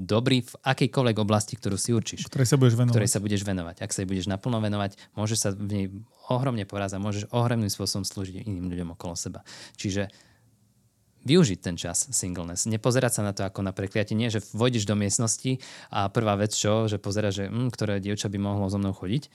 dobrý 0.09 0.41
v 0.43 0.53
akejkoľvek 0.65 1.17
oblasti, 1.21 1.61
ktorú 1.61 1.77
si 1.77 1.93
určíš. 1.93 2.27
Ktorej 2.33 2.49
sa 2.49 2.57
budeš 2.57 2.75
venovať. 2.81 2.95
Ktorej 2.97 3.11
sa 3.13 3.21
budeš 3.21 3.43
venovať. 3.45 3.77
Ak 3.85 3.93
sa 3.93 4.03
jej 4.03 4.09
budeš 4.09 4.27
naplno 4.27 4.59
venovať, 4.65 4.97
môžeš 5.15 5.39
sa 5.39 5.49
v 5.53 5.69
nej 5.69 5.87
ohromne 6.33 6.65
porazať, 6.65 6.99
môžeš 7.05 7.23
ohromným 7.31 7.69
spôsobom 7.69 8.09
slúžiť 8.09 8.49
iným 8.49 8.73
ľuďom 8.73 8.97
okolo 8.97 9.13
seba. 9.15 9.45
Čiže 9.77 10.09
využiť 11.25 11.59
ten 11.61 11.77
čas 11.77 12.09
singleness. 12.13 12.69
Nepozerať 12.69 13.21
sa 13.21 13.23
na 13.25 13.33
to 13.33 13.49
ako 13.49 13.65
na 13.65 13.73
prekliatie. 13.73 14.13
Nie, 14.13 14.29
že 14.29 14.45
vojdeš 14.53 14.85
do 14.85 14.93
miestnosti 14.93 15.57
a 15.89 16.13
prvá 16.13 16.37
vec 16.37 16.53
čo, 16.53 16.85
že 16.85 17.01
pozeraš, 17.01 17.45
že 17.45 17.45
hm, 17.49 17.73
ktoré 17.73 18.01
dievča 18.01 18.29
by 18.29 18.37
mohlo 18.37 18.69
so 18.69 18.77
mnou 18.77 18.93
chodiť. 18.93 19.33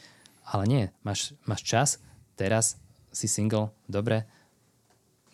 Ale 0.50 0.66
nie, 0.66 0.84
máš, 1.06 1.34
máš 1.46 1.62
čas 1.66 2.02
teraz 2.40 2.80
si 3.12 3.28
single, 3.28 3.76
dobre, 3.92 4.24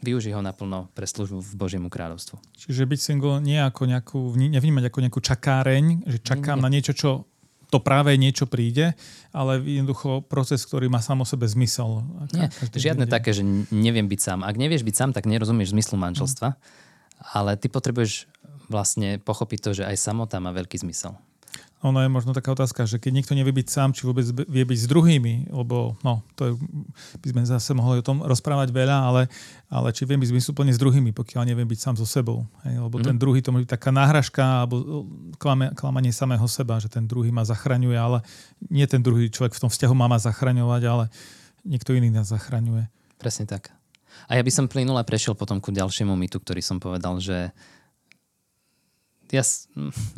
využij 0.06 0.38
ho 0.38 0.42
naplno 0.46 0.94
pre 0.94 1.10
službu 1.10 1.42
v 1.42 1.52
Božiemu 1.58 1.90
kráľovstvu. 1.90 2.38
Čiže 2.54 2.86
byť 2.86 3.00
single 3.02 3.42
nie 3.42 3.58
ako 3.58 3.90
nejakú, 3.90 4.22
nevnímať 4.38 4.94
ako 4.94 5.00
nejakú 5.02 5.22
čakáreň, 5.26 6.06
že 6.06 6.18
čakám 6.22 6.62
nie, 6.62 6.62
nie. 6.62 6.66
na 6.66 6.70
niečo, 6.70 6.94
čo 6.94 7.10
to 7.74 7.82
práve 7.82 8.14
niečo 8.16 8.46
príde, 8.46 8.94
ale 9.34 9.58
jednoducho 9.60 10.22
proces, 10.30 10.62
ktorý 10.64 10.86
má 10.86 11.02
sám 11.02 11.26
o 11.26 11.28
sebe 11.28 11.50
zmysel. 11.50 12.06
Nie, 12.32 12.54
žiadne 12.72 13.10
také, 13.10 13.34
že 13.34 13.42
neviem 13.74 14.06
byť 14.06 14.20
sám. 14.22 14.40
Ak 14.46 14.56
nevieš 14.56 14.86
byť 14.86 14.96
sám, 14.96 15.12
tak 15.12 15.26
nerozumieš 15.26 15.74
zmyslu 15.74 15.98
manželstva, 15.98 16.54
mm. 16.54 16.58
ale 17.34 17.58
ty 17.58 17.68
potrebuješ 17.68 18.30
vlastne 18.70 19.18
pochopiť 19.18 19.60
to, 19.60 19.70
že 19.82 19.84
aj 19.90 19.98
samota 19.98 20.38
má 20.38 20.54
veľký 20.54 20.78
zmysel 20.82 21.18
ono 21.86 22.02
je 22.02 22.10
možno 22.10 22.34
taká 22.34 22.50
otázka, 22.50 22.90
že 22.90 22.98
keď 22.98 23.12
niekto 23.22 23.38
nevie 23.38 23.54
byť 23.54 23.68
sám, 23.70 23.94
či 23.94 24.10
vôbec 24.10 24.26
vie 24.26 24.66
byť 24.66 24.80
s 24.82 24.88
druhými, 24.90 25.54
lebo 25.54 25.94
no, 26.02 26.26
to 26.34 26.42
je, 26.50 26.52
by 27.22 27.28
sme 27.30 27.42
zase 27.46 27.72
mohli 27.78 28.02
o 28.02 28.06
tom 28.06 28.26
rozprávať 28.26 28.74
veľa, 28.74 28.98
ale, 29.06 29.22
ale 29.70 29.94
či 29.94 30.10
viem 30.10 30.18
byť 30.18 30.34
zmysluplne 30.34 30.74
s 30.74 30.82
druhými, 30.82 31.14
pokiaľ 31.14 31.46
neviem 31.46 31.70
byť 31.70 31.80
sám 31.80 31.96
so 32.02 32.10
sebou. 32.10 32.50
Hej, 32.66 32.82
lebo 32.82 32.98
mm. 32.98 33.06
ten 33.06 33.18
druhý 33.22 33.46
to 33.46 33.54
môže 33.54 33.70
byť 33.70 33.74
taká 33.78 33.94
náhražka 33.94 34.66
alebo 34.66 35.06
klame, 35.38 35.70
klamanie 35.78 36.10
samého 36.10 36.46
seba, 36.50 36.82
že 36.82 36.90
ten 36.90 37.06
druhý 37.06 37.30
ma 37.30 37.46
zachraňuje, 37.46 37.96
ale 37.96 38.26
nie 38.74 38.84
ten 38.90 39.06
druhý 39.06 39.30
človek 39.30 39.54
v 39.54 39.64
tom 39.64 39.70
vzťahu 39.70 39.94
má 39.94 40.10
ma 40.10 40.18
zachraňovať, 40.18 40.82
ale 40.90 41.14
niekto 41.62 41.94
iný 41.94 42.10
nás 42.10 42.34
zachraňuje. 42.34 42.90
Presne 43.22 43.46
tak. 43.46 43.70
A 44.32 44.40
ja 44.40 44.44
by 44.44 44.52
som 44.52 44.66
plynule 44.72 45.04
prešiel 45.04 45.36
potom 45.36 45.60
ku 45.60 45.70
ďalšiemu 45.76 46.16
mitu, 46.16 46.40
ktorý 46.40 46.64
som 46.64 46.80
povedal, 46.80 47.20
že 47.20 47.52
ja 49.32 49.44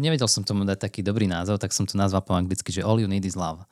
nevedel 0.01 0.27
som 0.27 0.43
tomu 0.43 0.67
dať 0.67 0.89
taký 0.89 0.99
dobrý 1.05 1.27
názov, 1.29 1.61
tak 1.61 1.71
som 1.71 1.87
to 1.87 1.95
nazval 1.95 2.23
po 2.25 2.35
anglicky, 2.35 2.71
že 2.73 2.83
all 2.83 2.99
you 2.99 3.07
need 3.07 3.23
is 3.23 3.37
love. 3.37 3.63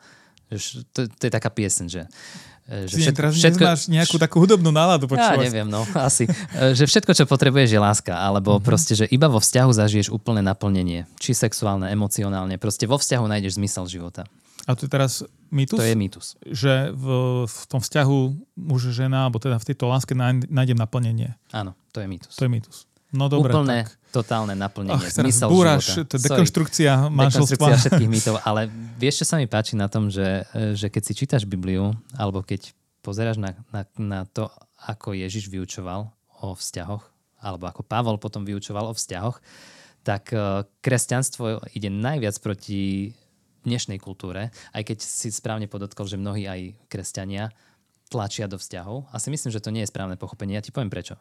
To, 0.93 1.09
to 1.09 1.23
je 1.25 1.31
taká 1.33 1.49
piesen, 1.49 1.89
že 1.89 2.05
e, 2.69 2.85
že 2.85 3.01
všet, 3.01 3.15
teraz 3.17 3.33
všetko, 3.33 3.63
neznáš 3.65 3.81
nejakú 3.89 4.15
takú 4.21 4.37
hudobnú 4.45 4.69
náladu 4.69 5.09
počúvať. 5.09 5.41
Ja 5.41 5.47
neviem, 5.49 5.65
no, 5.65 5.81
asi. 5.97 6.29
E, 6.53 6.77
že 6.77 6.85
všetko, 6.85 7.17
čo 7.17 7.25
potrebuješ, 7.25 7.73
je 7.73 7.81
láska. 7.81 8.13
Alebo 8.13 8.55
mm-hmm. 8.55 8.67
proste, 8.69 8.93
že 8.93 9.05
iba 9.09 9.25
vo 9.25 9.41
vzťahu 9.41 9.71
zažiješ 9.73 10.13
úplné 10.13 10.45
naplnenie. 10.45 11.09
Či 11.17 11.33
sexuálne, 11.33 11.89
emocionálne. 11.89 12.61
Proste 12.61 12.85
vo 12.85 13.01
vzťahu 13.01 13.25
nájdeš 13.25 13.57
zmysel 13.57 13.89
života. 13.89 14.29
A 14.69 14.73
to 14.73 14.85
je 14.85 14.91
teraz 14.93 15.25
mýtus? 15.49 15.77
To 15.77 15.85
je 15.85 15.97
mýtus. 15.97 16.25
Že 16.41 16.93
v, 16.93 17.05
v 17.45 17.57
tom 17.69 17.81
vzťahu 17.81 18.17
muž, 18.57 18.89
žena, 18.93 19.29
alebo 19.29 19.37
teda 19.37 19.57
v 19.61 19.65
tejto 19.65 19.85
láske 19.89 20.17
nájdem 20.17 20.77
naplnenie. 20.77 21.37
Áno, 21.53 21.77
to 21.89 22.01
je 22.01 22.07
mýtus. 22.09 22.33
To 22.37 22.45
je 22.45 22.51
mýtus. 22.53 22.89
No 23.15 23.31
dobre, 23.31 23.55
Úplné, 23.55 23.87
tak. 23.87 24.11
totálne 24.11 24.53
naplnenie. 24.59 24.99
Ach, 24.99 25.07
zmysel 25.07 25.47
búraš, 25.47 25.95
života. 25.95 26.11
to 26.11 26.13
je 26.19 26.21
dekonštrukcia 26.27 26.91
manželstva. 27.07 27.55
Dekonštrukcia 27.55 27.77
všetkých 27.87 28.11
mýtov, 28.11 28.35
ale 28.43 28.67
vieš, 28.99 29.23
čo 29.23 29.25
sa 29.31 29.35
mi 29.39 29.47
páči 29.47 29.79
na 29.79 29.87
tom, 29.87 30.11
že, 30.11 30.43
že 30.75 30.91
keď 30.91 31.01
si 31.01 31.13
čítaš 31.15 31.47
Bibliu, 31.47 31.95
alebo 32.19 32.43
keď 32.43 32.75
pozeráš 32.99 33.39
na, 33.39 33.55
na, 33.71 33.87
na 33.95 34.21
to, 34.27 34.51
ako 34.83 35.15
Ježiš 35.15 35.47
vyučoval 35.47 36.11
o 36.43 36.47
vzťahoch, 36.51 37.03
alebo 37.39 37.63
ako 37.71 37.81
Pavol 37.87 38.19
potom 38.19 38.43
vyučoval 38.43 38.91
o 38.91 38.97
vzťahoch, 38.97 39.39
tak 40.05 40.33
e, 40.33 40.65
kresťanstvo 40.85 41.73
ide 41.73 41.89
najviac 41.89 42.37
proti 42.41 43.13
dnešnej 43.65 43.97
kultúre, 43.97 44.53
aj 44.73 44.83
keď 44.85 44.97
si 45.01 45.33
správne 45.33 45.65
podotkol, 45.65 46.05
že 46.05 46.21
mnohí 46.21 46.45
aj 46.45 46.77
kresťania 46.85 47.49
tlačia 48.09 48.45
do 48.45 48.61
vzťahov. 48.61 49.09
A 49.09 49.17
si 49.17 49.33
myslím, 49.33 49.49
že 49.49 49.61
to 49.61 49.73
nie 49.73 49.81
je 49.81 49.89
správne 49.89 50.13
pochopenie. 50.17 50.53
Ja 50.53 50.61
ti 50.61 50.69
poviem 50.69 50.93
prečo. 50.93 51.17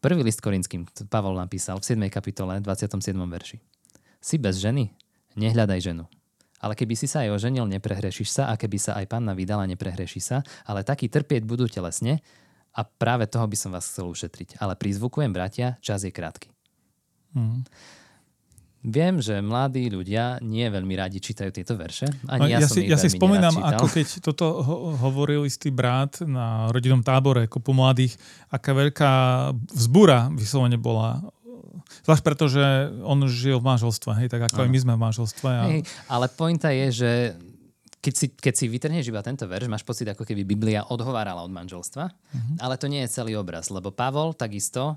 Prvý 0.00 0.24
list 0.24 0.40
Korinským 0.40 0.88
Pavol 1.12 1.36
napísal 1.36 1.76
v 1.76 1.84
7. 1.84 2.00
kapitole 2.08 2.56
27. 2.64 3.12
verši. 3.20 3.60
Si 4.16 4.40
bez 4.40 4.56
ženy? 4.56 4.88
Nehľadaj 5.36 5.92
ženu. 5.92 6.08
Ale 6.56 6.72
keby 6.72 6.96
si 6.96 7.04
sa 7.04 7.20
aj 7.20 7.36
oženil, 7.36 7.68
neprehrešiš 7.68 8.28
sa 8.32 8.42
a 8.48 8.56
keby 8.56 8.80
sa 8.80 8.96
aj 8.96 9.12
panna 9.12 9.36
vydala, 9.36 9.68
neprehreší 9.68 10.24
sa, 10.24 10.40
ale 10.64 10.88
taký 10.88 11.12
trpieť 11.12 11.44
budú 11.44 11.68
telesne 11.68 12.24
a 12.72 12.80
práve 12.80 13.28
toho 13.28 13.44
by 13.44 13.56
som 13.60 13.76
vás 13.76 13.92
chcel 13.92 14.08
ušetriť. 14.08 14.56
Ale 14.56 14.72
prizvukujem, 14.72 15.36
bratia, 15.36 15.76
čas 15.84 16.00
je 16.00 16.12
krátky. 16.12 16.48
Mm. 17.36 17.68
Viem, 18.80 19.20
že 19.20 19.44
mladí 19.44 19.92
ľudia 19.92 20.40
nie 20.40 20.64
veľmi 20.64 20.96
radi 20.96 21.20
čítajú 21.20 21.52
tieto 21.52 21.76
verše. 21.76 22.08
Ani 22.24 22.40
no, 22.40 22.46
ja, 22.48 22.64
ja, 22.64 22.68
si, 22.68 22.80
ja 22.88 22.96
si 22.96 23.12
spomínam, 23.12 23.52
ako 23.60 23.86
keď 23.92 24.24
toto 24.24 24.64
ho- 24.64 24.96
hovoril 24.96 25.44
istý 25.44 25.68
brat 25.68 26.24
na 26.24 26.72
rodinnom 26.72 27.04
tábore 27.04 27.44
kopu 27.44 27.76
mladých, 27.76 28.16
aká 28.48 28.72
veľká 28.72 29.12
vzbúra 29.76 30.32
vyslovene 30.32 30.80
bola. 30.80 31.20
Zvlášť 32.08 32.24
preto, 32.24 32.48
že 32.48 32.88
on 33.04 33.20
žil 33.28 33.60
v 33.60 33.68
manželstve, 33.68 34.10
hej, 34.24 34.28
tak 34.32 34.48
ako 34.48 34.64
aj 34.64 34.70
my 34.72 34.78
sme 34.80 34.92
v 34.96 35.00
manželstve. 35.04 35.50
A... 35.52 35.64
Hej, 35.68 35.80
ale 36.08 36.26
pointa 36.32 36.72
je, 36.72 36.86
že 37.04 37.10
keď 38.00 38.14
si, 38.16 38.26
keď 38.32 38.54
si 38.56 38.64
vytrhneš 38.64 39.12
iba 39.12 39.20
tento 39.20 39.44
verš, 39.44 39.68
máš 39.68 39.84
pocit, 39.84 40.08
ako 40.08 40.24
keby 40.24 40.48
Biblia 40.48 40.88
odhovárala 40.88 41.44
od 41.44 41.52
manželstva, 41.52 42.04
uh-huh. 42.08 42.56
ale 42.56 42.80
to 42.80 42.88
nie 42.88 43.04
je 43.04 43.12
celý 43.12 43.36
obraz, 43.36 43.68
lebo 43.68 43.92
Pavol 43.92 44.32
takisto 44.32 44.96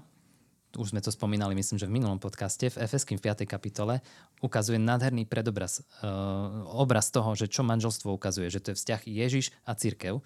už 0.74 0.90
sme 0.94 1.02
to 1.06 1.14
spomínali, 1.14 1.54
myslím, 1.54 1.78
že 1.78 1.86
v 1.86 1.96
minulom 2.02 2.18
podcaste, 2.18 2.66
v 2.74 2.82
Efeským 2.82 3.22
v 3.22 3.30
5. 3.30 3.46
kapitole, 3.46 4.02
ukazuje 4.42 4.82
nádherný 4.82 5.30
predobraz, 5.30 5.86
uh, 6.02 6.66
obraz 6.74 7.14
toho, 7.14 7.38
že 7.38 7.46
čo 7.46 7.62
manželstvo 7.62 8.10
ukazuje, 8.10 8.50
že 8.50 8.62
to 8.62 8.74
je 8.74 8.80
vzťah 8.82 9.02
Ježiš 9.06 9.54
a 9.70 9.78
církev 9.78 10.26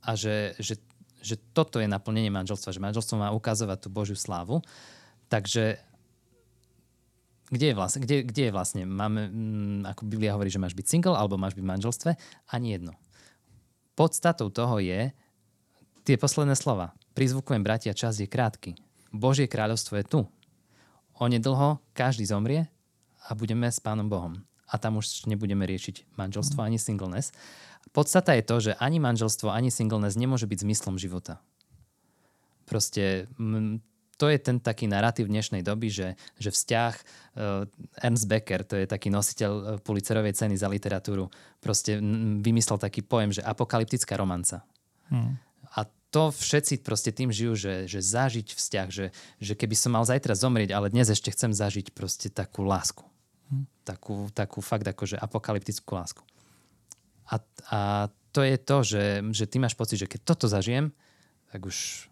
a 0.00 0.10
že, 0.16 0.56
že, 0.56 0.80
že 1.20 1.36
toto 1.52 1.76
je 1.76 1.88
naplnenie 1.88 2.32
manželstva, 2.32 2.72
že 2.72 2.80
manželstvo 2.80 3.20
má 3.20 3.28
ukazovať 3.36 3.84
tú 3.84 3.88
Božiu 3.92 4.16
slávu. 4.16 4.64
Takže 5.28 5.76
kde 7.52 7.66
je 7.70 7.74
vlastne, 7.76 8.00
kde, 8.02 8.16
kde 8.24 8.42
je 8.48 8.52
vlastne 8.54 8.82
máme, 8.88 9.28
mm, 9.28 9.80
ako 9.92 10.02
Biblia 10.08 10.34
hovorí, 10.34 10.48
že 10.48 10.58
máš 10.58 10.74
byť 10.74 10.86
single 10.88 11.14
alebo 11.14 11.36
máš 11.36 11.54
byť 11.54 11.62
v 11.62 11.72
manželstve? 11.76 12.10
Ani 12.48 12.74
jedno. 12.74 12.96
Podstatou 13.92 14.48
toho 14.48 14.80
je 14.80 15.12
tie 16.08 16.16
posledné 16.16 16.56
slova. 16.56 16.96
Prizvukujem, 17.12 17.62
bratia, 17.64 17.96
čas 17.96 18.18
je 18.18 18.28
krátky 18.28 18.85
Božie 19.16 19.50
kráľovstvo 19.50 19.98
je 19.98 20.04
tu. 20.04 20.20
Onedlho 21.16 21.80
každý 21.96 22.28
zomrie 22.28 22.68
a 23.26 23.32
budeme 23.32 23.66
s 23.66 23.80
Pánom 23.80 24.06
Bohom. 24.06 24.44
A 24.68 24.76
tam 24.76 25.00
už 25.00 25.24
nebudeme 25.26 25.64
riešiť 25.64 26.18
manželstvo 26.18 26.60
ani 26.60 26.76
singleness. 26.76 27.32
Podstata 27.94 28.36
je 28.36 28.44
to, 28.44 28.56
že 28.60 28.72
ani 28.76 29.00
manželstvo, 29.00 29.48
ani 29.48 29.72
singleness 29.72 30.18
nemôže 30.18 30.44
byť 30.44 30.58
zmyslom 30.66 31.00
života. 31.00 31.40
Proste 32.66 33.30
to 34.16 34.26
je 34.32 34.38
ten 34.40 34.58
taký 34.58 34.90
narratív 34.90 35.28
dnešnej 35.28 35.62
doby, 35.62 35.92
že, 35.92 36.08
že 36.40 36.50
vzťah 36.50 36.92
uh, 36.96 38.02
Ernst 38.02 38.26
Becker, 38.26 38.64
to 38.64 38.74
je 38.80 38.88
taký 38.88 39.12
nositeľ 39.12 39.52
uh, 39.52 39.64
Pulitzerovej 39.80 40.34
ceny 40.34 40.56
za 40.56 40.66
literatúru, 40.66 41.28
proste 41.60 42.00
vymyslel 42.40 42.80
taký 42.80 43.04
pojem, 43.04 43.36
že 43.36 43.44
apokalyptická 43.44 44.16
romanca. 44.16 44.64
Hmm. 45.12 45.38
To 46.16 46.32
všetci 46.32 46.80
proste 46.80 47.12
tým 47.12 47.28
žijú, 47.28 47.52
že, 47.52 47.84
že 47.84 48.00
zažiť 48.00 48.56
vzťah, 48.56 48.88
že, 48.88 49.12
že 49.36 49.52
keby 49.52 49.76
som 49.76 49.92
mal 49.92 50.00
zajtra 50.08 50.32
zomrieť, 50.32 50.72
ale 50.72 50.88
dnes 50.88 51.12
ešte 51.12 51.28
chcem 51.28 51.52
zažiť 51.52 51.92
proste 51.92 52.32
takú 52.32 52.64
lásku. 52.64 53.04
Hm. 53.52 53.68
Takú, 53.84 54.32
takú 54.32 54.64
fakt 54.64 54.88
akože 54.88 55.20
apokalyptickú 55.20 55.92
lásku. 55.92 56.24
A, 57.28 57.36
a 57.68 57.80
to 58.32 58.40
je 58.40 58.56
to, 58.56 58.76
že, 58.80 59.04
že 59.36 59.44
ty 59.44 59.60
máš 59.60 59.76
pocit, 59.76 60.00
že 60.00 60.08
keď 60.08 60.24
toto 60.24 60.48
zažijem, 60.48 60.88
tak 61.52 61.68
už, 61.68 62.08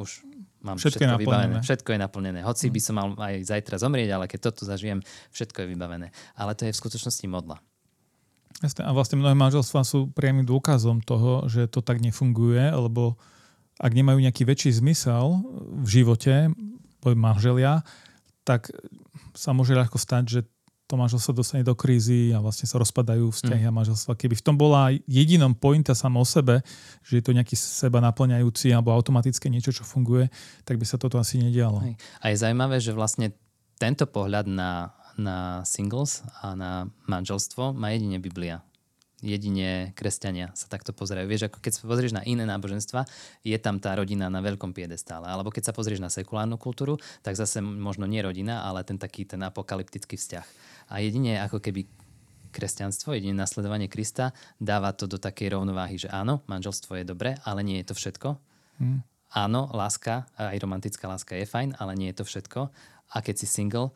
už 0.00 0.24
mám 0.64 0.80
všetko, 0.80 1.04
všetko 1.04 1.20
vybavené. 1.20 1.60
Všetko 1.60 1.88
je 1.92 1.98
naplnené. 2.00 2.40
Hoci 2.40 2.66
hm. 2.68 2.72
by 2.72 2.80
som 2.80 2.94
mal 2.96 3.08
aj 3.20 3.52
zajtra 3.52 3.76
zomrieť, 3.76 4.16
ale 4.16 4.32
keď 4.32 4.48
toto 4.48 4.64
zažijem, 4.64 5.04
všetko 5.36 5.60
je 5.60 5.66
vybavené. 5.76 6.08
Ale 6.40 6.56
to 6.56 6.64
je 6.64 6.72
v 6.72 6.80
skutočnosti 6.80 7.28
modla. 7.28 7.60
Jasne. 8.64 8.88
A 8.88 8.90
vlastne 8.96 9.20
mnohé 9.20 9.36
manželstvá 9.36 9.84
sú 9.84 10.08
priamým 10.16 10.48
dôkazom 10.48 11.04
toho, 11.04 11.44
že 11.46 11.68
to 11.68 11.84
tak 11.84 12.00
nefunguje, 12.00 12.72
lebo 12.72 13.20
ak 13.76 13.92
nemajú 13.92 14.18
nejaký 14.24 14.48
väčší 14.48 14.72
zmysel 14.80 15.44
v 15.84 15.88
živote, 16.00 16.48
poviem 17.04 17.20
manželia, 17.20 17.84
tak 18.48 18.72
sa 19.36 19.52
môže 19.52 19.76
ľahko 19.76 20.00
stať, 20.00 20.24
že 20.24 20.40
to 20.86 20.94
manželstvo 20.94 21.34
dostane 21.34 21.66
do 21.66 21.74
krízy 21.74 22.30
a 22.30 22.38
vlastne 22.38 22.70
sa 22.70 22.78
rozpadajú 22.78 23.34
vzťahy 23.34 23.66
mm. 23.66 23.70
a 23.70 23.74
manželstva. 23.74 24.14
Keby 24.14 24.38
v 24.38 24.44
tom 24.46 24.54
bola 24.54 24.94
jedinom 25.10 25.50
pointa 25.50 25.98
samo 25.98 26.22
o 26.22 26.26
sebe, 26.26 26.62
že 27.02 27.18
je 27.18 27.24
to 27.26 27.34
nejaký 27.34 27.58
seba 27.58 27.98
naplňajúci 27.98 28.70
alebo 28.70 28.94
automatické 28.94 29.50
niečo, 29.50 29.74
čo 29.74 29.82
funguje, 29.82 30.30
tak 30.62 30.78
by 30.78 30.86
sa 30.86 30.94
toto 30.94 31.18
asi 31.18 31.42
nedialo. 31.42 31.82
Hej. 31.82 31.98
A 32.22 32.30
je 32.30 32.36
zaujímavé, 32.38 32.78
že 32.78 32.94
vlastne 32.94 33.34
tento 33.82 34.06
pohľad 34.06 34.46
na 34.46 34.94
na 35.16 35.64
singles 35.64 36.22
a 36.44 36.52
na 36.52 36.70
manželstvo 37.08 37.72
má 37.72 37.92
jedine 37.92 38.20
Biblia. 38.20 38.60
Jedine 39.24 39.96
kresťania 39.96 40.52
sa 40.52 40.68
takto 40.68 40.92
pozerajú. 40.92 41.24
Vieš, 41.24 41.48
ako 41.48 41.58
keď 41.64 41.72
sa 41.72 41.82
pozrieš 41.88 42.12
na 42.12 42.22
iné 42.28 42.44
náboženstva, 42.44 43.08
je 43.40 43.56
tam 43.56 43.80
tá 43.80 43.96
rodina 43.96 44.28
na 44.28 44.44
veľkom 44.44 44.76
piedestále. 44.76 45.24
Alebo 45.24 45.48
keď 45.48 45.72
sa 45.72 45.76
pozrieš 45.76 46.04
na 46.04 46.12
sekulárnu 46.12 46.60
kultúru, 46.60 47.00
tak 47.24 47.32
zase 47.32 47.64
možno 47.64 48.04
nie 48.04 48.20
rodina, 48.20 48.68
ale 48.68 48.84
ten 48.84 49.00
taký 49.00 49.24
ten 49.24 49.40
apokalyptický 49.40 50.20
vzťah. 50.20 50.46
A 50.92 51.00
jedine 51.00 51.40
ako 51.40 51.64
keby 51.64 51.88
kresťanstvo, 52.52 53.16
jedine 53.16 53.36
nasledovanie 53.36 53.88
Krista 53.88 54.36
dáva 54.60 54.92
to 54.92 55.08
do 55.08 55.16
takej 55.16 55.56
rovnováhy, 55.56 55.96
že 55.96 56.12
áno, 56.12 56.44
manželstvo 56.44 57.00
je 57.00 57.04
dobré, 57.08 57.40
ale 57.44 57.64
nie 57.64 57.80
je 57.80 57.88
to 57.88 57.94
všetko. 57.96 58.28
Hmm. 58.80 59.00
Áno, 59.32 59.68
láska, 59.72 60.28
aj 60.36 60.60
romantická 60.60 61.08
láska 61.08 61.36
je 61.36 61.48
fajn, 61.48 61.76
ale 61.76 61.92
nie 61.96 62.08
je 62.12 62.20
to 62.20 62.24
všetko. 62.24 62.72
A 63.12 63.16
keď 63.20 63.44
si 63.44 63.46
single, 63.48 63.92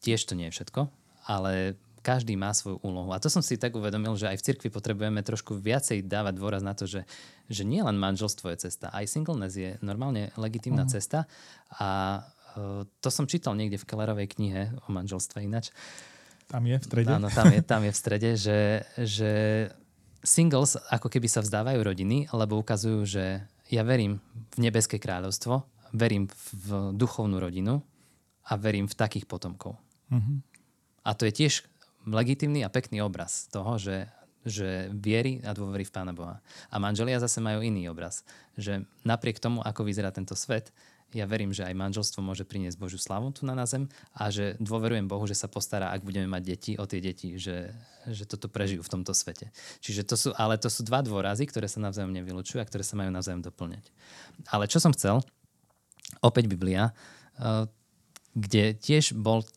tiež 0.00 0.24
to 0.28 0.38
nie 0.38 0.48
je 0.50 0.60
všetko, 0.60 0.88
ale 1.26 1.76
každý 2.08 2.38
má 2.40 2.54
svoju 2.56 2.80
úlohu. 2.80 3.12
A 3.12 3.20
to 3.20 3.28
som 3.28 3.44
si 3.44 3.60
tak 3.60 3.76
uvedomil, 3.76 4.16
že 4.16 4.30
aj 4.30 4.40
v 4.40 4.46
cirkvi 4.48 4.68
potrebujeme 4.72 5.20
trošku 5.20 5.58
viacej 5.60 6.06
dávať 6.06 6.34
dôraz 6.40 6.62
na 6.64 6.72
to, 6.72 6.88
že, 6.88 7.04
že 7.50 7.68
nie 7.68 7.84
len 7.84 8.00
manželstvo 8.00 8.48
je 8.54 8.70
cesta, 8.70 8.88
aj 8.94 9.04
singleness 9.10 9.58
je 9.58 9.76
normálne 9.84 10.32
legitímna 10.40 10.88
uh-huh. 10.88 10.94
cesta. 10.96 11.28
A 11.76 12.22
uh, 12.56 12.86
to 13.02 13.08
som 13.12 13.28
čítal 13.28 13.52
niekde 13.58 13.76
v 13.76 13.84
Kellerovej 13.84 14.32
knihe 14.38 14.72
o 14.86 14.88
manželstve 14.88 15.44
ináč. 15.44 15.74
Tam 16.48 16.64
je 16.64 16.80
v 16.80 16.84
strede? 16.86 17.12
Áno, 17.12 17.28
tam 17.28 17.52
je, 17.52 17.60
tam 17.60 17.84
je 17.84 17.92
v 17.92 17.98
strede, 17.98 18.30
že, 18.40 18.60
že 18.96 19.32
singles 20.24 20.80
ako 20.88 21.12
keby 21.12 21.28
sa 21.28 21.44
vzdávajú 21.44 21.80
rodiny, 21.84 22.32
lebo 22.32 22.56
ukazujú, 22.64 23.04
že 23.04 23.44
ja 23.68 23.84
verím 23.84 24.16
v 24.56 24.64
nebeské 24.64 24.96
kráľovstvo, 24.96 25.60
verím 25.92 26.24
v 26.64 26.96
duchovnú 26.96 27.36
rodinu 27.36 27.84
a 28.48 28.56
verím 28.56 28.88
v 28.88 28.96
takých 28.96 29.28
potomkov. 29.28 29.76
Uh-huh. 30.08 30.40
A 31.04 31.10
to 31.16 31.28
je 31.28 31.32
tiež 31.32 31.64
legitimný 32.08 32.64
a 32.64 32.72
pekný 32.72 33.04
obraz 33.04 33.48
toho, 33.52 33.76
že, 33.76 34.08
že 34.44 34.88
viery 34.92 35.40
a 35.44 35.52
dôvery 35.52 35.84
v 35.84 35.92
Pána 35.92 36.12
Boha. 36.16 36.40
A 36.72 36.76
manželia 36.80 37.20
zase 37.20 37.40
majú 37.44 37.60
iný 37.60 37.88
obraz. 37.92 38.24
Že 38.56 38.88
napriek 39.04 39.40
tomu, 39.40 39.60
ako 39.60 39.84
vyzerá 39.84 40.12
tento 40.12 40.32
svet, 40.32 40.72
ja 41.16 41.24
verím, 41.24 41.56
že 41.56 41.64
aj 41.64 41.72
manželstvo 41.72 42.20
môže 42.20 42.44
priniesť 42.44 42.76
Božiu 42.76 43.00
slavu 43.00 43.32
tu 43.32 43.48
na, 43.48 43.56
na 43.56 43.64
zem 43.64 43.88
a 44.12 44.28
že 44.28 44.60
dôverujem 44.60 45.08
Bohu, 45.08 45.24
že 45.24 45.32
sa 45.32 45.48
postará, 45.48 45.88
ak 45.88 46.04
budeme 46.04 46.28
mať 46.28 46.42
deti, 46.44 46.72
o 46.76 46.84
tie 46.84 47.00
deti, 47.00 47.40
že, 47.40 47.72
že 48.04 48.28
toto 48.28 48.52
prežijú 48.52 48.84
v 48.84 48.92
tomto 48.92 49.16
svete. 49.16 49.48
Čiže 49.80 50.04
to 50.04 50.14
sú, 50.20 50.28
ale 50.36 50.60
to 50.60 50.68
sú 50.68 50.84
dva 50.84 51.00
dôrazy, 51.00 51.48
ktoré 51.48 51.64
sa 51.64 51.80
navzájom 51.80 52.12
nevylučujú 52.12 52.60
a 52.60 52.68
ktoré 52.68 52.84
sa 52.84 53.00
majú 53.00 53.08
navzájom 53.08 53.40
doplňať. 53.40 53.88
Ale 54.52 54.68
čo 54.68 54.84
som 54.84 54.92
chcel, 54.92 55.24
opäť 56.20 56.44
Biblia, 56.44 56.92
eh, 57.40 57.64
kde 58.36 58.76
tiež 58.76 59.16
bol 59.16 59.48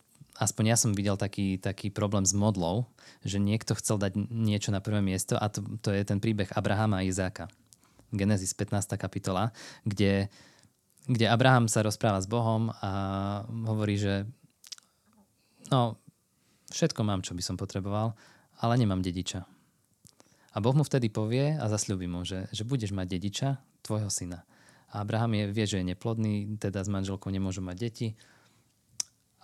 aspoň 0.42 0.74
ja 0.74 0.78
som 0.78 0.98
videl 0.98 1.14
taký, 1.22 1.62
taký 1.62 1.94
problém 1.94 2.26
s 2.26 2.34
modlou, 2.34 2.90
že 3.22 3.38
niekto 3.38 3.78
chcel 3.78 4.02
dať 4.02 4.18
niečo 4.18 4.74
na 4.74 4.82
prvé 4.82 4.98
miesto 5.06 5.38
a 5.38 5.46
to, 5.54 5.62
to 5.86 5.94
je 5.94 6.02
ten 6.02 6.18
príbeh 6.18 6.50
Abrahama 6.58 7.00
a 7.00 7.06
Izáka. 7.06 7.46
Genesis 8.10 8.52
15. 8.58 8.98
kapitola, 8.98 9.54
kde, 9.86 10.28
kde 11.06 11.26
Abraham 11.30 11.70
sa 11.70 11.86
rozpráva 11.86 12.20
s 12.20 12.28
Bohom 12.28 12.74
a 12.82 12.92
hovorí, 13.48 13.96
že 13.96 14.28
no, 15.70 16.02
všetko 16.74 17.06
mám, 17.06 17.24
čo 17.24 17.38
by 17.38 17.44
som 17.46 17.56
potreboval, 17.56 18.18
ale 18.60 18.74
nemám 18.82 19.00
dediča. 19.00 19.46
A 20.52 20.58
Boh 20.60 20.76
mu 20.76 20.84
vtedy 20.84 21.08
povie 21.08 21.56
a 21.56 21.72
zasľubí 21.72 22.12
mu, 22.12 22.28
že, 22.28 22.52
že 22.52 22.68
budeš 22.68 22.92
mať 22.92 23.08
dediča, 23.08 23.50
tvojho 23.86 24.12
syna. 24.12 24.44
A 24.92 25.08
Abraham 25.08 25.32
je, 25.40 25.44
vie, 25.48 25.64
že 25.64 25.80
je 25.80 25.88
neplodný, 25.88 26.60
teda 26.60 26.84
s 26.84 26.92
manželkou 26.92 27.32
nemôžu 27.32 27.64
mať 27.64 27.78
deti. 27.80 28.08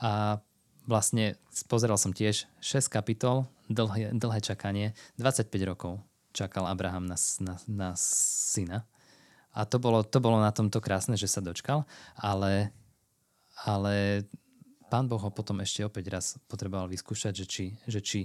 A 0.04 0.44
vlastne 0.88 1.36
pozeral 1.68 2.00
som 2.00 2.16
tiež 2.16 2.48
6 2.64 2.88
kapitol, 2.88 3.46
dlhé, 3.68 4.16
dlhé 4.16 4.40
čakanie, 4.40 4.96
25 5.20 5.52
rokov 5.68 6.00
čakal 6.32 6.66
Abraham 6.70 7.06
na, 7.06 7.18
na, 7.44 7.56
na 7.68 7.90
syna. 8.00 8.88
A 9.58 9.66
to 9.66 9.82
bolo, 9.82 10.06
to 10.06 10.22
bolo 10.22 10.38
na 10.38 10.54
tomto 10.54 10.78
krásne, 10.80 11.18
že 11.18 11.26
sa 11.26 11.42
dočkal, 11.42 11.84
ale, 12.14 12.70
ale 13.66 14.24
pán 14.88 15.10
Boh 15.10 15.18
ho 15.18 15.34
potom 15.34 15.60
ešte 15.66 15.82
opäť 15.82 16.14
raz 16.14 16.26
potreboval 16.46 16.86
vyskúšať, 16.88 17.34
že 17.34 17.46
či, 17.50 17.66
že 17.90 18.00
či 18.00 18.20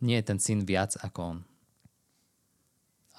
nie 0.00 0.16
je 0.18 0.24
ten 0.24 0.40
syn 0.40 0.64
viac 0.64 0.96
ako 1.04 1.36
on. 1.36 1.38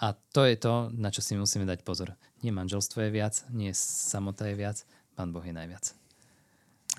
A 0.01 0.17
to 0.33 0.49
je 0.49 0.57
to, 0.57 0.89
na 0.97 1.13
čo 1.13 1.21
si 1.21 1.37
musíme 1.37 1.69
dať 1.69 1.85
pozor. 1.85 2.17
Nie 2.41 2.49
manželstvo 2.49 3.05
je 3.05 3.13
viac, 3.13 3.45
nie 3.53 3.69
samota 3.77 4.49
je 4.49 4.57
viac, 4.57 4.81
pán 5.13 5.29
Boh 5.29 5.45
je 5.45 5.53
najviac. 5.53 6.00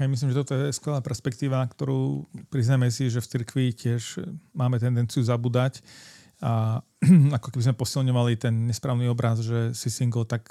Ja 0.00 0.08
myslím, 0.08 0.32
že 0.32 0.40
toto 0.40 0.56
je 0.56 0.72
skvelá 0.72 1.04
perspektíva, 1.04 1.61
ktorú 1.68 2.25
priznáme 2.49 2.88
si, 2.88 3.12
že 3.12 3.20
v 3.20 3.28
cirkvi 3.28 3.66
tiež 3.76 4.25
máme 4.56 4.80
tendenciu 4.80 5.20
zabúdať 5.20 5.84
a 6.42 6.82
ako 7.38 7.54
keby 7.54 7.62
sme 7.70 7.76
posilňovali 7.78 8.32
ten 8.40 8.54
nesprávny 8.66 9.06
obraz, 9.06 9.44
že 9.44 9.76
si 9.76 9.92
single, 9.92 10.25
tak 10.25 10.50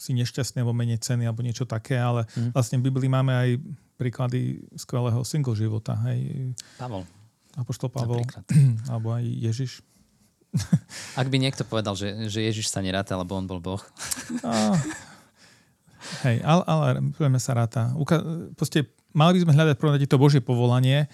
si 0.00 0.16
nešťastný 0.16 0.64
alebo 0.64 0.74
menej 0.74 0.98
ceny 1.04 1.28
alebo 1.28 1.44
niečo 1.44 1.68
také, 1.68 2.00
ale 2.00 2.26
mm. 2.32 2.56
vlastne 2.56 2.80
v 2.80 2.88
Biblii 2.90 3.12
máme 3.12 3.32
aj 3.36 3.48
príklady 4.00 4.66
skvelého 4.74 5.20
single 5.22 5.54
života. 5.54 5.94
Hej. 6.10 6.54
Pavol. 6.80 7.06
Apoštol 7.54 7.92
Pavol. 7.92 8.24
alebo 8.90 9.14
aj 9.14 9.24
Ježiš. 9.26 9.84
Ak 11.12 11.28
by 11.28 11.36
niekto 11.36 11.62
povedal, 11.62 11.92
že, 11.92 12.30
že 12.32 12.40
Ježiš 12.40 12.72
sa 12.72 12.80
neráta, 12.80 13.14
lebo 13.14 13.36
on 13.36 13.44
bol 13.44 13.60
Boh. 13.60 13.82
No, 14.40 14.76
Hej, 16.26 16.42
ale, 16.42 16.62
ale 16.66 16.86
povieme 17.14 17.38
sa 17.38 17.54
ráta. 17.54 17.94
Uka- 17.94 18.24
proste, 18.58 18.90
mali 19.14 19.38
by 19.38 19.48
sme 19.48 19.56
hľadať 19.56 19.76
prvom 19.78 19.98
to 19.98 20.18
Božie 20.18 20.42
povolanie 20.42 21.06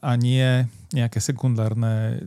a 0.00 0.16
nie 0.16 0.64
nejaké 0.90 1.20
sekundárne 1.20 2.18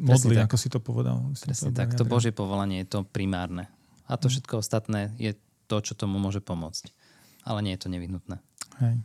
modly, 0.00 0.36
ako 0.40 0.56
si 0.56 0.68
to 0.68 0.80
povedal. 0.80 1.24
Presne 1.36 1.72
to 1.72 1.76
tak, 1.76 1.92
to 1.96 2.04
Božie 2.08 2.32
povolanie 2.32 2.84
je 2.84 2.88
to 2.98 3.00
primárne. 3.04 3.68
A 4.06 4.16
to 4.16 4.28
hm. 4.28 4.32
všetko 4.38 4.54
ostatné 4.60 5.12
je 5.16 5.34
to, 5.66 5.76
čo 5.82 5.98
tomu 5.98 6.22
môže 6.22 6.38
pomôcť. 6.40 6.90
Ale 7.46 7.62
nie 7.62 7.74
je 7.74 7.80
to 7.86 7.92
nevyhnutné. 7.92 8.38
Hej. 8.82 8.98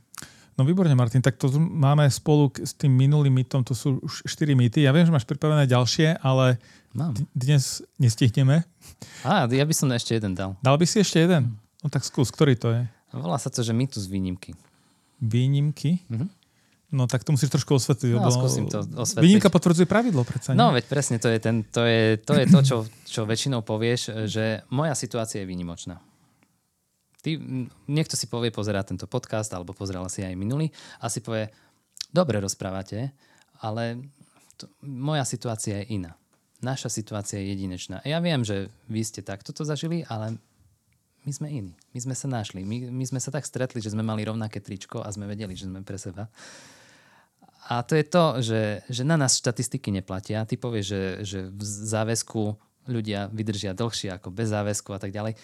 No 0.60 0.68
výborne, 0.68 0.92
Martin, 0.94 1.24
tak 1.24 1.40
to 1.40 1.48
máme 1.58 2.04
spolu 2.12 2.52
s 2.60 2.76
tým 2.76 2.92
minulým 2.92 3.32
mytom, 3.32 3.64
to 3.64 3.72
sú 3.72 4.04
už 4.04 4.28
4 4.28 4.52
mýty. 4.52 4.84
Ja 4.84 4.92
viem, 4.92 5.08
že 5.08 5.14
máš 5.14 5.24
pripravené 5.24 5.64
ďalšie, 5.66 6.20
ale 6.20 6.60
Mám. 6.92 7.16
dnes 7.32 7.80
nestihneme. 7.96 8.68
Á, 9.24 9.48
ja 9.48 9.66
by 9.66 9.74
som 9.74 9.88
ešte 9.96 10.20
jeden 10.20 10.36
dal. 10.36 10.60
Dal 10.60 10.76
by 10.76 10.86
si 10.86 11.00
ešte 11.00 11.24
jeden? 11.24 11.56
No 11.82 11.90
tak 11.90 12.06
skús, 12.06 12.30
ktorý 12.30 12.54
to 12.58 12.70
je? 12.74 12.82
Volá 13.12 13.42
sa 13.42 13.50
to, 13.50 13.66
že 13.66 13.74
mýtus 13.74 14.08
výnimky. 14.08 14.54
Výnimky? 15.20 16.06
Mm-hmm. 16.08 16.30
No 16.92 17.08
tak 17.08 17.24
to 17.24 17.32
musíš 17.32 17.56
trošku 17.56 17.80
osvetliť. 17.80 18.12
No, 18.12 18.20
lebo 18.20 18.30
skúsim 18.36 18.68
to 18.68 18.84
osvetliť. 18.84 19.24
Výnimka 19.24 19.48
potvrdzuje 19.48 19.88
pravidlo 19.88 20.28
predsa. 20.28 20.52
Nie? 20.52 20.60
No 20.60 20.76
veď 20.76 20.92
presne, 20.92 21.24
to 21.24 21.32
je, 21.32 21.40
ten, 21.40 21.64
to, 21.64 21.88
je, 21.88 22.20
to, 22.20 22.36
je 22.36 22.46
to, 22.52 22.60
čo, 22.60 22.78
čo 23.08 23.22
väčšinou 23.24 23.64
povieš, 23.64 24.28
že 24.28 24.68
moja 24.76 24.92
situácia 24.92 25.40
je 25.40 25.48
výnimočná. 25.48 26.04
Ty, 27.24 27.38
niekto 27.88 28.20
si 28.20 28.28
povie, 28.28 28.52
pozerá 28.52 28.84
tento 28.84 29.08
podcast, 29.08 29.48
alebo 29.56 29.72
pozerala 29.72 30.12
si 30.12 30.26
aj 30.26 30.36
minulý, 30.36 30.68
a 31.00 31.08
si 31.08 31.24
povie, 31.24 31.48
dobre 32.12 32.44
rozprávate, 32.44 33.16
ale 33.64 34.12
to, 34.60 34.68
moja 34.84 35.24
situácia 35.24 35.80
je 35.86 35.96
iná. 35.96 36.12
Naša 36.60 36.92
situácia 36.92 37.40
je 37.40 37.56
jedinečná. 37.56 38.04
Ja 38.04 38.20
viem, 38.20 38.44
že 38.44 38.68
vy 38.92 39.02
ste 39.06 39.24
takto 39.24 39.56
to 39.56 39.64
zažili, 39.64 40.04
ale 40.12 40.36
my 41.22 41.32
sme 41.32 41.48
iní. 41.54 41.74
My 41.94 42.00
sme 42.02 42.16
sa 42.18 42.26
našli. 42.26 42.66
My, 42.66 42.90
my 42.90 43.06
sme 43.06 43.20
sa 43.22 43.30
tak 43.30 43.46
stretli, 43.46 43.78
že 43.78 43.94
sme 43.94 44.02
mali 44.02 44.26
rovnaké 44.26 44.58
tričko 44.58 45.06
a 45.06 45.14
sme 45.14 45.30
vedeli, 45.30 45.54
že 45.54 45.70
sme 45.70 45.86
pre 45.86 46.02
seba. 46.02 46.26
A 47.70 47.86
to 47.86 47.94
je 47.94 48.06
to, 48.06 48.42
že, 48.42 48.62
že 48.90 49.06
na 49.06 49.22
nás 49.22 49.38
štatistiky 49.38 49.94
neplatia. 49.94 50.42
Ty 50.50 50.58
povieš, 50.58 50.86
že, 50.86 51.04
že 51.22 51.40
v 51.54 51.62
záväzku 51.64 52.58
ľudia 52.90 53.30
vydržia 53.30 53.78
dlhšie 53.78 54.18
ako 54.18 54.34
bez 54.34 54.50
záväzku 54.50 54.90
a 54.98 55.00
tak 55.00 55.14
ďalej. 55.14 55.38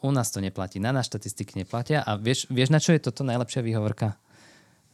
U 0.00 0.10
nás 0.10 0.32
to 0.32 0.40
neplatí. 0.40 0.80
Na 0.80 0.96
nás 0.96 1.06
štatistiky 1.12 1.60
neplatia. 1.60 2.00
A 2.02 2.16
vieš, 2.16 2.48
vieš 2.48 2.72
na 2.72 2.80
čo 2.80 2.96
je 2.96 3.04
toto 3.04 3.20
najlepšia 3.20 3.60
výhovorka? 3.60 4.16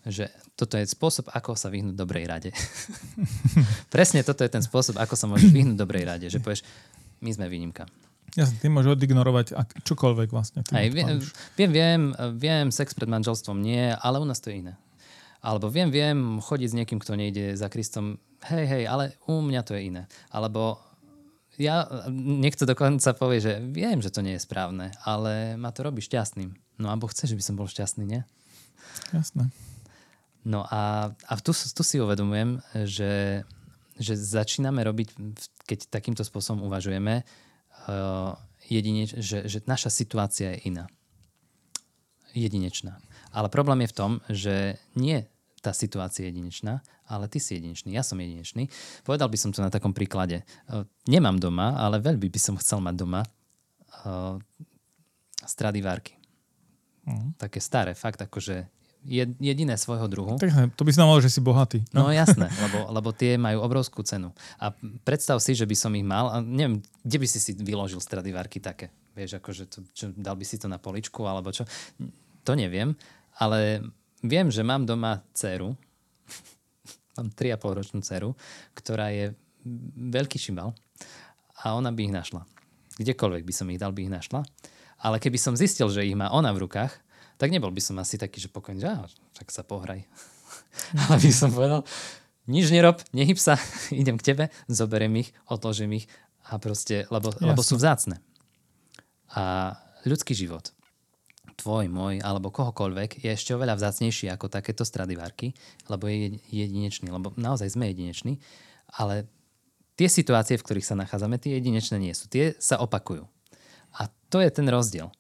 Že 0.03 0.35
toto 0.59 0.75
je 0.83 0.85
spôsob, 0.91 1.31
ako 1.31 1.55
sa 1.55 1.71
vyhnúť 1.71 1.95
dobrej 1.95 2.27
rade. 2.27 2.51
Presne 3.95 4.27
toto 4.27 4.43
je 4.43 4.51
ten 4.51 4.61
spôsob, 4.61 4.99
ako 4.99 5.15
sa 5.15 5.31
môžeš 5.31 5.55
vyhnúť 5.55 5.79
dobrej 5.79 6.05
rade. 6.11 6.27
Že 6.27 6.43
povieš, 6.43 6.67
my 7.23 7.31
sme 7.31 7.47
výnimka. 7.47 7.87
Ja, 8.37 8.45
ty 8.45 8.69
môžeš 8.69 9.01
odignorovať 9.01 9.57
ak, 9.57 9.69
čokoľvek 9.89 10.29
vlastne. 10.29 10.61
Hej, 10.75 10.93
viem, 10.93 11.17
viem, 11.57 11.71
viem, 11.73 12.03
viem, 12.37 12.67
sex 12.69 12.93
pred 12.93 13.09
manželstvom 13.09 13.57
nie, 13.57 13.95
ale 13.95 14.21
u 14.21 14.27
nás 14.29 14.43
to 14.43 14.53
je 14.53 14.69
iné. 14.69 14.75
Alebo 15.41 15.71
viem, 15.71 15.89
viem 15.89 16.43
chodiť 16.43 16.69
s 16.69 16.77
niekým, 16.77 16.99
kto 16.99 17.15
nejde 17.15 17.55
za 17.55 17.71
Kristom. 17.71 18.19
Hej, 18.51 18.65
hej, 18.67 18.83
ale 18.91 19.17
u 19.31 19.39
mňa 19.39 19.63
to 19.65 19.79
je 19.79 19.87
iné. 19.89 20.03
Alebo 20.29 20.83
ja, 21.59 21.87
niekto 22.11 22.67
dokonca 22.69 23.15
povie, 23.19 23.43
že 23.43 23.53
viem, 23.59 23.99
že 23.99 24.15
to 24.15 24.23
nie 24.23 24.39
je 24.39 24.45
správne, 24.47 24.95
ale 25.03 25.59
ma 25.59 25.75
to 25.75 25.83
robí 25.83 25.99
šťastným. 25.99 26.55
No 26.79 26.91
alebo 26.91 27.11
chceš, 27.11 27.35
by 27.35 27.43
som 27.43 27.59
bol 27.59 27.67
šťastný, 27.67 28.07
nie? 28.07 28.23
Jasné. 29.11 29.51
No 30.47 30.63
a, 30.71 31.11
a 31.13 31.33
tu, 31.43 31.51
tu 31.51 31.83
si 31.83 31.99
uvedomujem, 31.99 32.63
že, 32.87 33.43
že 33.99 34.15
začíname 34.15 34.87
robiť, 34.87 35.19
keď 35.67 35.91
takýmto 35.91 36.23
spôsobom 36.23 36.71
uvažujeme, 36.71 37.27
jedineč, 38.69 39.17
že, 39.17 39.49
že 39.49 39.59
naša 39.65 39.89
situácia 39.89 40.55
je 40.55 40.69
iná. 40.69 40.85
Jedinečná. 42.37 43.01
Ale 43.33 43.49
problém 43.49 43.85
je 43.85 43.93
v 43.93 43.97
tom, 43.97 44.13
že 44.29 44.55
nie 44.93 45.25
tá 45.59 45.75
situácia 45.75 46.25
je 46.25 46.31
jedinečná, 46.31 46.87
ale 47.09 47.27
ty 47.27 47.43
si 47.43 47.59
jedinečný, 47.59 47.97
ja 47.97 48.07
som 48.07 48.21
jedinečný. 48.21 48.71
Povedal 49.03 49.27
by 49.27 49.39
som 49.41 49.51
to 49.51 49.65
na 49.65 49.73
takom 49.73 49.91
príklade. 49.91 50.47
Uh, 50.71 50.87
nemám 51.09 51.41
doma, 51.41 51.75
ale 51.75 51.99
veľmi 51.99 52.29
by 52.31 52.41
som 52.41 52.55
chcel 52.61 52.79
mať 52.79 52.95
doma 52.95 53.27
uh, 54.07 54.39
Stradivárky. 55.43 56.15
Uh-huh. 57.09 57.33
Také 57.41 57.59
staré, 57.59 57.97
fakt 57.97 58.21
akože 58.21 58.69
jediné 59.41 59.75
svojho 59.81 60.05
druhu. 60.07 60.37
Tak, 60.37 60.77
to 60.77 60.85
by 60.85 60.93
znamenalo, 60.93 61.25
že 61.25 61.33
si 61.33 61.41
bohatý. 61.41 61.81
No, 61.97 62.07
no 62.07 62.13
jasné, 62.13 62.53
lebo, 62.69 62.79
lebo 62.93 63.09
tie 63.17 63.41
majú 63.41 63.65
obrovskú 63.65 64.05
cenu. 64.05 64.37
A 64.61 64.71
predstav 65.03 65.41
si, 65.41 65.57
že 65.57 65.65
by 65.65 65.77
som 65.77 65.93
ich 65.97 66.05
mal, 66.05 66.29
a 66.29 66.37
neviem, 66.45 66.85
kde 67.01 67.19
by 67.19 67.27
si 67.27 67.41
si 67.41 67.57
vyložil 67.57 68.05
Stradivárky 68.05 68.61
také? 68.61 68.93
Vieš, 69.17 69.41
akože 69.41 69.65
to, 69.67 69.79
čo, 69.97 70.13
dal 70.13 70.37
by 70.37 70.45
si 70.45 70.61
to 70.61 70.69
na 70.69 70.77
poličku, 70.77 71.25
alebo 71.25 71.49
čo? 71.49 71.65
To 72.45 72.53
neviem, 72.53 72.93
ale 73.41 73.81
viem, 74.21 74.53
že 74.53 74.61
mám 74.61 74.85
doma 74.85 75.25
dceru, 75.33 75.73
mám 77.17 77.29
3,5 77.33 77.79
ročnú 77.81 77.99
dceru, 78.05 78.37
ktorá 78.77 79.11
je 79.11 79.33
veľký 79.97 80.39
šimbal 80.39 80.77
a 81.65 81.75
ona 81.75 81.91
by 81.91 82.01
ich 82.07 82.15
našla. 82.15 82.47
Kdekoľvek 82.99 83.43
by 83.47 83.55
som 83.55 83.67
ich 83.71 83.81
dal, 83.81 83.95
by 83.95 84.07
ich 84.07 84.13
našla. 84.13 84.43
Ale 84.99 85.23
keby 85.23 85.39
som 85.39 85.55
zistil, 85.55 85.87
že 85.91 86.03
ich 86.03 86.19
má 86.19 86.31
ona 86.35 86.51
v 86.51 86.67
rukách, 86.67 86.91
tak 87.39 87.55
nebol 87.55 87.71
by 87.71 87.81
som 87.81 87.97
asi 88.03 88.19
taký, 88.19 88.43
že 88.43 88.51
pokojný, 88.51 88.83
že 88.83 89.17
tak 89.39 89.49
sa 89.55 89.63
pohraj. 89.63 90.05
Ale 91.07 91.17
by 91.23 91.33
som 91.33 91.55
povedal, 91.55 91.87
nič 92.51 92.69
nerob, 92.75 93.01
nehyb 93.15 93.39
sa, 93.39 93.57
idem 93.95 94.19
k 94.19 94.35
tebe, 94.35 94.45
zoberiem 94.67 95.23
ich, 95.23 95.31
odložím 95.47 96.03
ich 96.03 96.07
a 96.49 96.59
proste, 96.59 97.07
lebo, 97.09 97.33
lebo 97.39 97.61
sú 97.63 97.79
vzácne. 97.79 98.21
A 99.33 99.77
ľudský 100.09 100.33
život 100.33 100.73
tvoj, 101.59 101.91
môj 101.91 102.23
alebo 102.23 102.55
kohokoľvek 102.55 103.19
je 103.27 103.35
ešte 103.35 103.51
oveľa 103.53 103.83
vzácnejší 103.83 104.31
ako 104.31 104.47
takéto 104.47 104.87
stradivárky, 104.87 105.59
lebo 105.91 106.07
je 106.07 106.39
jedinečný, 106.55 107.11
lebo 107.11 107.35
naozaj 107.35 107.75
sme 107.75 107.91
jedineční, 107.91 108.39
ale 108.95 109.27
tie 109.99 110.07
situácie, 110.07 110.55
v 110.55 110.65
ktorých 110.65 110.87
sa 110.87 110.95
nachádzame, 110.95 111.43
tie 111.43 111.59
jedinečné 111.59 111.99
nie 111.99 112.15
sú. 112.15 112.31
Tie 112.31 112.55
sa 112.63 112.79
opakujú. 112.79 113.27
A 113.99 114.07
to 114.31 114.39
je 114.39 114.49
ten 114.55 114.71
rozdiel. 114.71 115.11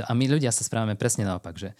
A 0.00 0.12
my 0.16 0.24
ľudia 0.24 0.48
sa 0.48 0.64
správame 0.64 0.96
presne 0.96 1.28
naopak, 1.28 1.58
že 1.60 1.76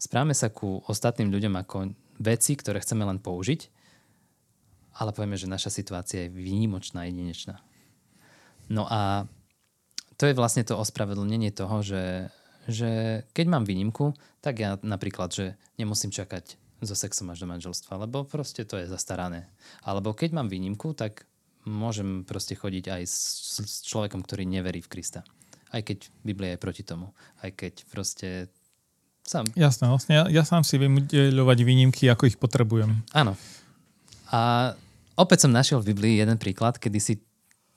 správame 0.00 0.32
sa 0.32 0.48
ku 0.48 0.80
ostatným 0.88 1.28
ľuďom 1.28 1.54
ako 1.60 1.76
veci, 2.20 2.56
ktoré 2.56 2.80
chceme 2.80 3.04
len 3.04 3.20
použiť, 3.20 3.60
ale 4.96 5.12
povieme, 5.12 5.36
že 5.36 5.48
naša 5.48 5.68
situácia 5.68 6.28
je 6.28 6.32
výnimočná, 6.32 7.04
jedinečná. 7.04 7.60
No 8.72 8.88
a 8.88 9.28
to 10.16 10.28
je 10.28 10.36
vlastne 10.36 10.64
to 10.64 10.76
ospravedlnenie 10.76 11.52
toho, 11.52 11.84
že 11.84 12.32
že 12.68 13.22
keď 13.32 13.46
mám 13.50 13.64
výnimku, 13.64 14.14
tak 14.44 14.60
ja 14.60 14.76
napríklad, 14.84 15.32
že 15.34 15.46
nemusím 15.80 16.14
čakať 16.14 16.60
so 16.80 16.96
sexom 16.96 17.28
až 17.28 17.44
do 17.44 17.50
manželstva, 17.50 18.06
lebo 18.06 18.24
proste 18.24 18.64
to 18.64 18.80
je 18.80 18.88
zastarané. 18.88 19.50
Alebo 19.84 20.16
keď 20.16 20.32
mám 20.32 20.48
výnimku, 20.48 20.96
tak 20.96 21.28
môžem 21.68 22.24
proste 22.24 22.56
chodiť 22.56 22.88
aj 22.88 23.02
s, 23.04 23.16
s 23.60 23.74
človekom, 23.84 24.24
ktorý 24.24 24.48
neverí 24.48 24.80
v 24.80 24.88
Krista. 24.88 25.20
Aj 25.70 25.82
keď 25.82 26.10
Biblia 26.26 26.54
je 26.54 26.62
proti 26.62 26.82
tomu. 26.82 27.14
Aj 27.42 27.50
keď 27.54 27.86
proste 27.90 28.50
sám. 29.22 29.46
Jasné, 29.54 29.86
vlastne 29.86 30.12
ja, 30.18 30.24
ja 30.26 30.42
sám 30.42 30.66
si 30.66 30.74
viem 30.76 30.98
udeľovať 30.98 31.58
výnimky, 31.62 32.10
ako 32.10 32.26
ich 32.26 32.36
potrebujem. 32.36 33.06
Áno. 33.14 33.38
A 34.34 34.72
opäť 35.14 35.46
som 35.46 35.54
našiel 35.54 35.78
v 35.82 35.94
Biblii 35.94 36.18
jeden 36.18 36.38
príklad, 36.38 36.78
kedy 36.78 36.98
si 36.98 37.14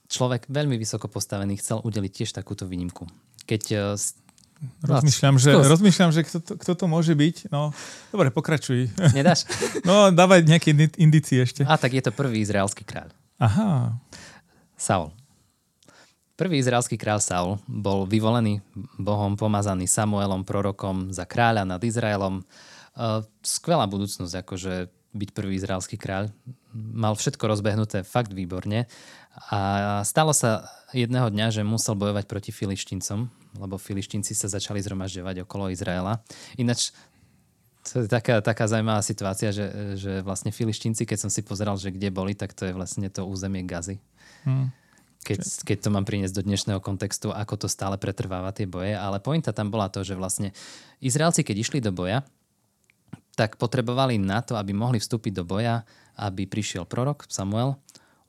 človek 0.09 0.49
veľmi 0.49 0.77
vysoko 0.77 1.09
postavený 1.09 1.61
chcel 1.61 1.81
udeliť 1.81 2.11
tiež 2.11 2.33
takúto 2.33 2.65
výnimku. 2.65 3.05
Keď 3.45 3.63
eh, 3.73 3.83
Rozmýšľam, 4.79 5.35
že, 5.35 5.51
rozmýšľam, 5.59 6.11
že 6.15 6.21
kto, 6.23 6.37
to, 6.39 6.53
kto 6.55 6.71
to 6.79 6.85
môže 6.87 7.11
byť. 7.11 7.51
No, 7.51 7.75
dobre, 8.15 8.31
pokračuj. 8.31 8.87
Nedáš? 9.17 9.43
No, 9.83 10.07
dávaj 10.07 10.47
nejaké 10.47 10.71
indície 10.95 11.43
ešte. 11.43 11.67
A 11.67 11.75
tak 11.75 11.91
je 11.91 11.99
to 11.99 12.15
prvý 12.15 12.39
izraelský 12.39 12.87
kráľ. 12.87 13.11
Aha. 13.43 13.99
Saul. 14.79 15.11
Prvý 16.33 16.57
izraelský 16.57 16.97
kráľ 16.97 17.19
Saul 17.21 17.51
bol 17.69 18.09
vyvolený 18.09 18.65
Bohom, 18.97 19.37
pomazaný 19.37 19.85
Samuelom, 19.85 20.41
prorokom 20.41 21.13
za 21.13 21.29
kráľa 21.29 21.61
nad 21.61 21.77
Izraelom. 21.77 22.41
E, 22.41 22.43
skvelá 23.45 23.85
budúcnosť, 23.85 24.41
akože 24.41 24.89
byť 25.13 25.29
prvý 25.29 25.53
izraelský 25.61 26.01
kráľ. 26.01 26.33
Mal 26.73 27.13
všetko 27.13 27.45
rozbehnuté 27.45 28.01
fakt 28.01 28.33
výborne. 28.33 28.89
A 29.53 30.01
stalo 30.01 30.33
sa 30.33 30.65
jedného 30.89 31.29
dňa, 31.29 31.53
že 31.53 31.61
musel 31.61 31.93
bojovať 31.93 32.25
proti 32.25 32.49
filištíncom, 32.49 33.29
lebo 33.61 33.77
filištínci 33.77 34.33
sa 34.33 34.49
začali 34.49 34.81
zhromažďovať 34.81 35.45
okolo 35.45 35.69
Izraela. 35.69 36.25
Ináč 36.57 36.97
to 37.85 38.01
je 38.01 38.09
taká, 38.09 38.41
taká 38.41 38.65
zaujímavá 38.65 39.05
situácia, 39.05 39.53
že, 39.53 39.69
že 39.99 40.25
vlastne 40.25 40.49
filištínci, 40.49 41.05
keď 41.05 41.27
som 41.27 41.29
si 41.29 41.45
pozeral, 41.45 41.77
že 41.77 41.93
kde 41.93 42.09
boli, 42.09 42.33
tak 42.33 42.55
to 42.55 42.65
je 42.65 42.73
vlastne 42.73 43.05
to 43.11 43.27
územie 43.27 43.61
Gazy. 43.67 43.99
Hmm. 44.47 44.71
Keď, 45.23 45.39
keď 45.63 45.77
to 45.87 45.89
mám 45.89 46.03
priniesť 46.03 46.35
do 46.35 46.43
dnešného 46.43 46.83
kontextu, 46.83 47.31
ako 47.31 47.65
to 47.65 47.67
stále 47.71 47.95
pretrváva 47.95 48.51
tie 48.51 48.67
boje. 48.67 48.91
Ale 48.91 49.23
pointa 49.23 49.55
tam 49.55 49.71
bola 49.71 49.87
to, 49.87 50.03
že 50.03 50.19
vlastne 50.19 50.51
Izraelci, 50.99 51.47
keď 51.47 51.55
išli 51.63 51.79
do 51.79 51.95
boja, 51.95 52.27
tak 53.33 53.57
potrebovali 53.57 54.21
na 54.21 54.43
to, 54.45 54.59
aby 54.59 54.75
mohli 54.75 55.01
vstúpiť 55.01 55.33
do 55.33 55.43
boja, 55.47 55.87
aby 56.19 56.45
prišiel 56.45 56.85
prorok 56.85 57.25
Samuel, 57.31 57.79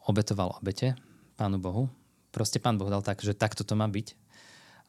obetoval 0.08 0.56
obete 0.56 0.96
Pánu 1.36 1.60
Bohu. 1.60 1.92
Proste 2.32 2.62
Pán 2.62 2.80
Boh 2.80 2.88
dal 2.88 3.04
tak, 3.04 3.20
že 3.20 3.36
takto 3.36 3.62
to 3.66 3.76
má 3.76 3.84
byť 3.84 4.16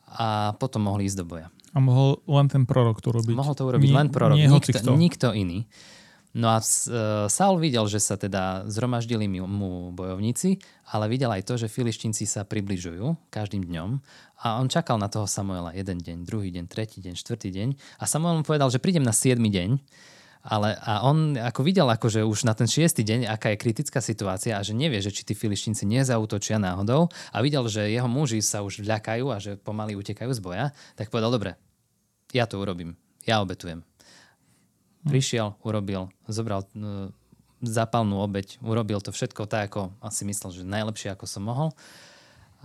a 0.05 0.53
potom 0.61 0.85
mohli 0.85 1.09
ísť 1.09 1.17
do 1.21 1.25
boja. 1.25 1.47
A 1.75 1.81
mohol 1.81 2.21
len 2.29 2.47
ten 2.47 2.63
prorok 2.63 3.01
to 3.01 3.11
robiť? 3.11 3.35
Mohol 3.35 3.53
to 3.57 3.63
urobiť 3.67 3.89
nie, 3.89 3.97
len 3.97 4.07
prorok, 4.13 4.37
nie 4.37 4.47
nikto, 4.47 4.93
nikto 4.95 5.27
iný. 5.35 5.67
No 6.35 6.51
a 6.51 6.59
uh, 6.59 7.31
Saul 7.31 7.63
videl, 7.63 7.87
že 7.87 8.03
sa 8.03 8.19
teda 8.19 8.67
zhromaždili 8.67 9.23
mu 9.31 9.95
bojovníci, 9.95 10.59
ale 10.91 11.07
videl 11.07 11.31
aj 11.31 11.47
to, 11.47 11.55
že 11.55 11.71
filištinci 11.71 12.27
sa 12.27 12.43
približujú 12.43 13.31
každým 13.31 13.63
dňom. 13.63 14.03
A 14.43 14.59
on 14.59 14.67
čakal 14.67 14.99
na 14.99 15.07
toho 15.07 15.31
Samuela 15.31 15.71
jeden 15.71 15.95
deň, 15.95 16.27
druhý 16.27 16.51
deň, 16.51 16.67
tretí 16.67 16.99
deň, 16.99 17.15
štvrtý 17.15 17.55
deň. 17.55 17.69
A 17.97 18.05
Samuel 18.05 18.35
mu 18.35 18.43
povedal, 18.43 18.67
že 18.67 18.83
prídem 18.83 19.07
na 19.07 19.15
siedmy 19.15 19.47
deň. 19.47 19.79
Ale 20.45 20.77
a 20.77 21.01
on 21.07 21.39
ako 21.39 21.65
videl 21.65 21.89
akože 21.89 22.21
už 22.21 22.45
na 22.45 22.53
ten 22.53 22.69
šiestý 22.69 23.01
deň, 23.01 23.25
aká 23.31 23.55
je 23.55 23.61
kritická 23.65 23.97
situácia 23.97 24.53
a 24.53 24.61
že 24.61 24.77
nevie, 24.77 25.01
že 25.01 25.09
či 25.09 25.25
tí 25.25 25.33
filištinci 25.33 25.89
nezautočia 25.89 26.61
náhodou 26.61 27.09
a 27.33 27.37
videl, 27.41 27.65
že 27.65 27.89
jeho 27.89 28.05
muži 28.05 28.45
sa 28.45 28.61
už 28.61 28.85
vľakajú 28.85 29.25
a 29.33 29.41
že 29.41 29.57
pomaly 29.57 29.97
utekajú 29.97 30.29
z 30.29 30.41
boja, 30.45 30.65
tak 30.93 31.09
povedal, 31.09 31.33
dobre, 31.33 31.57
ja 32.29 32.45
to 32.45 32.61
urobím, 32.61 32.93
ja 33.25 33.41
obetujem. 33.41 33.81
Hm. 35.05 35.09
Prišiel, 35.13 35.47
urobil, 35.61 36.09
zobral 36.25 36.65
uh, 36.65 37.13
zápalnú 37.61 38.19
obeď, 38.25 38.57
urobil 38.65 38.99
to 38.99 39.13
všetko 39.13 39.45
tak, 39.45 39.69
ako 39.69 39.93
asi 40.01 40.25
myslel, 40.25 40.51
že 40.51 40.63
najlepšie, 40.65 41.13
ako 41.13 41.25
som 41.29 41.45
mohol. 41.45 41.69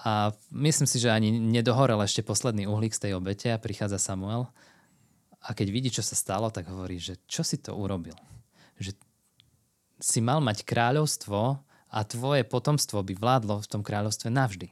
A 0.00 0.33
myslím 0.48 0.88
si, 0.88 0.96
že 0.96 1.12
ani 1.12 1.29
nedohorel 1.29 2.00
ešte 2.00 2.24
posledný 2.24 2.64
uhlík 2.64 2.96
z 2.96 3.09
tej 3.09 3.12
obete 3.20 3.53
a 3.53 3.61
prichádza 3.61 4.00
Samuel 4.00 4.48
a 5.40 5.57
keď 5.57 5.68
vidí, 5.72 5.88
čo 5.88 6.05
sa 6.05 6.12
stalo, 6.12 6.53
tak 6.53 6.68
hovorí, 6.68 7.00
že 7.00 7.16
čo 7.24 7.40
si 7.40 7.57
to 7.57 7.72
urobil? 7.72 8.16
Že 8.76 8.92
si 10.00 10.20
mal 10.20 10.40
mať 10.44 10.64
kráľovstvo 10.68 11.61
a 11.90 11.98
tvoje 12.05 12.44
potomstvo 12.44 13.00
by 13.00 13.16
vládlo 13.16 13.64
v 13.64 13.70
tom 13.70 13.81
kráľovstve 13.81 14.29
navždy. 14.29 14.68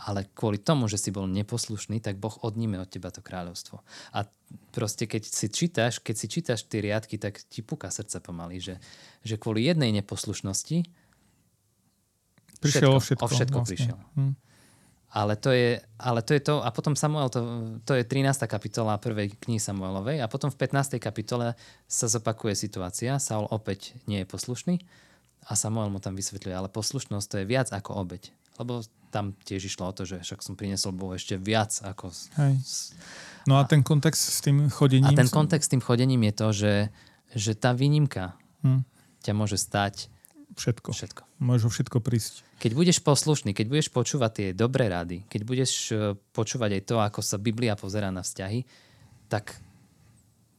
Ale 0.00 0.24
kvôli 0.32 0.56
tomu, 0.56 0.88
že 0.88 0.96
si 0.96 1.12
bol 1.12 1.28
neposlušný, 1.28 2.00
tak 2.00 2.16
Boh 2.16 2.32
odníme 2.40 2.80
od 2.80 2.88
teba 2.88 3.12
to 3.12 3.20
kráľovstvo. 3.20 3.84
A 4.16 4.24
proste 4.72 5.04
keď 5.04 5.22
si 5.28 5.46
čítaš, 5.52 6.00
keď 6.00 6.14
si 6.16 6.26
čítaš 6.26 6.64
tie 6.64 6.80
riadky, 6.80 7.20
tak 7.20 7.36
ti 7.52 7.60
puka 7.60 7.92
srdce 7.92 8.18
pomaly, 8.24 8.64
že, 8.64 8.74
že 9.20 9.36
kvôli 9.36 9.68
jednej 9.68 9.92
neposlušnosti 10.00 10.88
prišiel 12.60 12.92
všetko, 12.92 12.96
o 12.96 13.00
všetko, 13.00 13.24
o 13.24 13.28
všetko 13.28 13.58
vlastne. 13.60 13.70
prišiel. 13.72 13.98
Hm. 14.16 14.34
Ale 15.10 15.34
to 15.34 15.50
je, 15.50 15.82
ale 15.98 16.22
to, 16.22 16.38
je 16.38 16.42
to, 16.46 16.62
a 16.62 16.70
potom 16.70 16.94
Samuel, 16.94 17.26
to, 17.34 17.42
to 17.82 17.98
je 17.98 18.06
13. 18.06 18.46
kapitola 18.46 18.94
prvej 18.94 19.34
knihy 19.42 19.58
Samuelovej 19.58 20.22
a 20.22 20.30
potom 20.30 20.54
v 20.54 20.58
15. 20.70 21.02
kapitole 21.02 21.58
sa 21.90 22.06
zopakuje 22.06 22.54
situácia, 22.54 23.18
Saul 23.18 23.50
opäť 23.50 23.98
nie 24.06 24.22
je 24.22 24.26
poslušný 24.30 24.78
a 25.50 25.58
Samuel 25.58 25.90
mu 25.90 25.98
tam 25.98 26.14
vysvetľuje, 26.14 26.54
ale 26.54 26.70
poslušnosť 26.70 27.26
to 27.26 27.36
je 27.42 27.46
viac 27.50 27.74
ako 27.74 28.06
obeď. 28.06 28.30
Lebo 28.62 28.86
tam 29.10 29.34
tiež 29.42 29.66
išlo 29.66 29.90
o 29.90 29.92
to, 29.92 30.06
že 30.06 30.22
však 30.22 30.40
som 30.40 30.54
priniesol 30.54 30.94
Bohu 30.94 31.12
ešte 31.18 31.34
viac 31.34 31.74
ako... 31.82 32.14
Hej. 32.38 32.54
No 33.44 33.58
a, 33.58 33.66
a 33.66 33.68
ten 33.68 33.82
kontext 33.82 34.22
s 34.22 34.40
tým 34.40 34.70
chodením? 34.70 35.10
A 35.10 35.18
ten 35.18 35.26
kontext 35.26 35.68
s 35.68 35.72
tým 35.74 35.82
chodením 35.82 36.22
je 36.30 36.34
to, 36.34 36.48
že, 36.54 36.74
že 37.34 37.52
tá 37.58 37.74
výnimka 37.74 38.38
hm. 38.62 38.86
ťa 39.26 39.32
môže 39.34 39.58
stať 39.58 40.08
Všetko. 40.60 40.90
Všetko. 40.92 41.22
Môžeš 41.40 41.64
o 41.64 41.70
všetko 41.70 41.98
prísť. 42.02 42.44
Keď 42.58 42.72
budeš 42.74 42.98
poslušný, 43.00 43.54
keď 43.54 43.66
budeš 43.70 43.88
počúvať 43.94 44.30
tie 44.34 44.48
dobré 44.50 44.90
rady, 44.90 45.24
keď 45.30 45.40
budeš 45.46 45.72
e, 45.88 46.18
počúvať 46.34 46.76
aj 46.76 46.82
to, 46.84 46.96
ako 46.98 47.20
sa 47.22 47.38
Biblia 47.38 47.78
pozerá 47.78 48.10
na 48.10 48.20
vzťahy, 48.20 48.66
tak, 49.30 49.56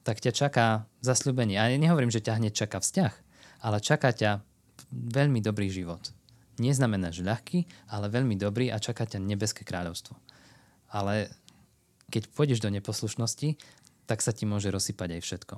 tak 0.02 0.24
ťa 0.24 0.32
čaká 0.32 0.88
zasľubenie. 1.04 1.60
A 1.60 1.70
ja 1.70 1.78
nehovorím, 1.78 2.10
že 2.10 2.24
ťa 2.24 2.40
hneď 2.40 2.66
čaká 2.66 2.80
vzťah, 2.80 3.14
ale 3.68 3.78
čaká 3.84 4.16
ťa 4.16 4.42
veľmi 4.90 5.44
dobrý 5.44 5.68
život. 5.68 6.02
Neznamená, 6.60 7.16
že 7.16 7.24
ľahký, 7.24 7.64
ale 7.88 8.12
veľmi 8.12 8.36
dobrý 8.36 8.74
a 8.74 8.82
čaká 8.82 9.08
ťa 9.08 9.24
nebeské 9.24 9.64
kráľovstvo. 9.64 10.18
Ale 10.92 11.32
keď 12.12 12.28
pôjdeš 12.36 12.60
do 12.60 12.68
neposlušnosti, 12.68 13.56
tak 14.04 14.20
sa 14.20 14.36
ti 14.36 14.44
môže 14.44 14.68
rozsypať 14.68 15.16
aj 15.16 15.22
všetko. 15.24 15.56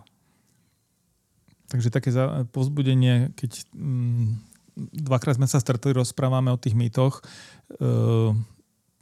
Takže 1.73 1.89
také 1.89 2.13
pozbudenie, 2.53 3.33
keď 3.33 3.65
mm, 3.73 4.53
dvakrát 4.93 5.41
sme 5.41 5.49
sa 5.49 5.57
stretli, 5.57 5.97
rozprávame 5.97 6.53
o 6.53 6.61
tých 6.61 6.77
mýtoch, 6.77 7.17
e, 7.17 7.21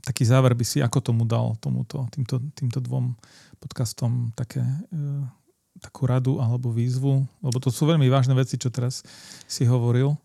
taký 0.08 0.24
záver 0.24 0.56
by 0.56 0.64
si 0.64 0.80
ako 0.80 1.04
tomu 1.04 1.28
dal, 1.28 1.60
tomuto, 1.60 2.08
týmto, 2.16 2.40
týmto 2.56 2.80
dvom 2.80 3.12
podcastom 3.60 4.32
také, 4.40 4.64
e, 4.64 5.04
takú 5.84 6.08
radu 6.08 6.40
alebo 6.40 6.72
výzvu? 6.72 7.28
Lebo 7.44 7.58
to 7.60 7.68
sú 7.68 7.84
veľmi 7.84 8.08
vážne 8.08 8.40
veci, 8.40 8.56
čo 8.56 8.72
teraz 8.72 9.04
si 9.52 9.68
hovoril. 9.68 10.16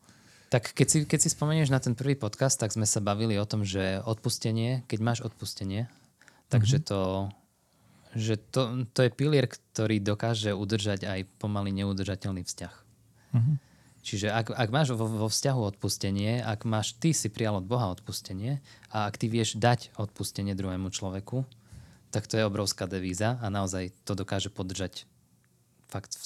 Tak 0.47 0.79
keď 0.79 0.87
si, 0.87 0.99
keď 1.03 1.19
si 1.27 1.29
spomenieš 1.35 1.75
na 1.75 1.83
ten 1.83 1.99
prvý 1.99 2.15
podcast, 2.15 2.59
tak 2.59 2.71
sme 2.71 2.87
sa 2.87 3.03
bavili 3.03 3.35
o 3.35 3.49
tom, 3.49 3.67
že 3.67 3.99
odpustenie, 4.07 4.87
keď 4.87 4.99
máš 5.03 5.21
odpustenie, 5.27 5.91
takže 6.49 6.79
mm-hmm. 6.79 6.91
to 6.91 7.01
že 8.17 8.41
to, 8.49 8.89
to 8.97 9.07
je 9.07 9.11
pilier, 9.13 9.45
ktorý 9.47 10.01
dokáže 10.01 10.57
udržať 10.57 11.05
aj 11.05 11.29
pomaly 11.37 11.69
neudržateľný 11.77 12.49
vzťah. 12.49 12.75
Uh-huh. 13.37 13.57
Čiže 14.01 14.33
ak, 14.33 14.57
ak 14.57 14.69
máš 14.73 14.97
vo, 14.97 15.05
vo 15.05 15.29
vzťahu 15.29 15.77
odpustenie, 15.77 16.41
ak 16.41 16.65
máš, 16.65 16.97
ty 16.97 17.13
si 17.13 17.29
prijal 17.29 17.61
od 17.61 17.69
Boha 17.69 17.93
odpustenie 17.93 18.65
a 18.89 19.05
ak 19.05 19.21
ty 19.21 19.29
vieš 19.29 19.61
dať 19.61 19.93
odpustenie 20.01 20.57
druhému 20.57 20.89
človeku, 20.89 21.45
tak 22.09 22.25
to 22.25 22.41
je 22.41 22.49
obrovská 22.49 22.89
devíza 22.89 23.37
a 23.43 23.47
naozaj 23.53 23.93
to 24.09 24.17
dokáže 24.17 24.49
podržať 24.49 25.05
fakt 25.91 26.17
v, 26.17 26.25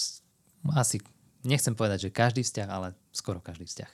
asi, 0.76 1.02
nechcem 1.42 1.74
povedať, 1.74 2.09
že 2.09 2.14
každý 2.14 2.44
vzťah, 2.46 2.68
ale 2.70 2.94
skoro 3.11 3.42
každý 3.42 3.66
vzťah. 3.66 3.90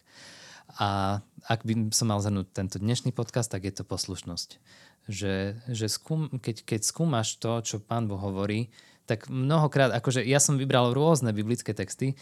A 0.83 1.21
ak 1.47 1.63
by 1.63 1.95
som 1.95 2.11
mal 2.11 2.19
zhrnúť 2.19 2.51
tento 2.53 2.77
dnešný 2.83 3.15
podcast, 3.15 3.49
tak 3.49 3.65
je 3.65 3.73
to 3.73 3.87
poslušnosť. 3.87 4.59
Že, 5.07 5.35
že 5.71 5.87
skúm, 5.87 6.27
keď, 6.43 6.67
keď 6.67 6.81
skúmaš 6.83 7.39
to, 7.39 7.63
čo 7.63 7.77
pán 7.79 8.11
Boh 8.11 8.19
hovorí, 8.19 8.75
tak 9.07 9.31
mnohokrát, 9.31 9.95
akože 9.95 10.27
ja 10.27 10.43
som 10.43 10.59
vybral 10.59 10.91
rôzne 10.91 11.31
biblické 11.31 11.71
texty 11.71 12.19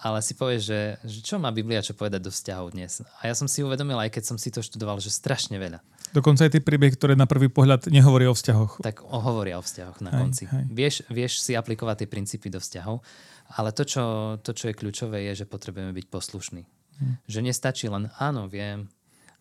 ale 0.00 0.24
si 0.24 0.32
povieš, 0.32 0.62
že, 0.64 0.80
že 1.04 1.18
čo 1.20 1.36
má 1.36 1.52
Biblia 1.52 1.84
čo 1.84 1.92
povedať 1.92 2.24
do 2.24 2.32
vzťahov 2.32 2.72
dnes. 2.72 3.04
A 3.20 3.28
ja 3.28 3.34
som 3.36 3.44
si 3.44 3.60
uvedomil, 3.60 4.00
aj 4.00 4.08
keď 4.16 4.32
som 4.32 4.36
si 4.40 4.48
to 4.48 4.64
študoval, 4.64 4.96
že 4.96 5.12
strašne 5.12 5.60
veľa. 5.60 5.84
Dokonca 6.10 6.48
aj 6.48 6.58
tie 6.58 6.64
príbehy, 6.64 6.96
ktoré 6.96 7.14
na 7.14 7.28
prvý 7.28 7.52
pohľad 7.52 7.86
nehovoria 7.92 8.32
o 8.32 8.34
vzťahoch. 8.34 8.82
Tak 8.82 9.04
hovoria 9.06 9.60
o 9.60 9.62
vzťahoch 9.62 10.00
na 10.02 10.10
hej, 10.10 10.18
konci. 10.18 10.44
Hej. 10.48 10.64
Vieš, 10.72 10.94
vieš 11.06 11.32
si 11.44 11.52
aplikovať 11.54 12.02
tie 12.02 12.08
princípy 12.10 12.48
do 12.50 12.58
vzťahov, 12.58 13.04
ale 13.50 13.74
to 13.74 13.82
čo, 13.82 14.04
to, 14.42 14.54
čo 14.54 14.70
je 14.70 14.78
kľúčové, 14.78 15.26
je, 15.30 15.42
že 15.42 15.50
potrebujeme 15.50 15.90
byť 15.90 16.06
poslušní. 16.06 16.62
Hm. 17.00 17.14
Že 17.26 17.40
nestačí 17.50 17.86
len 17.90 18.12
áno, 18.18 18.46
viem, 18.46 18.86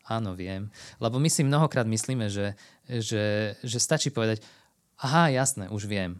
áno, 0.10 0.34
viem. 0.34 0.74
Lebo 0.98 1.22
my 1.22 1.30
si 1.30 1.46
mnohokrát 1.46 1.86
myslíme, 1.86 2.28
že, 2.34 2.58
že, 2.90 3.56
že 3.62 3.78
stačí 3.78 4.10
povedať, 4.10 4.42
aha, 4.98 5.30
jasné, 5.30 5.70
už 5.70 5.86
viem. 5.86 6.18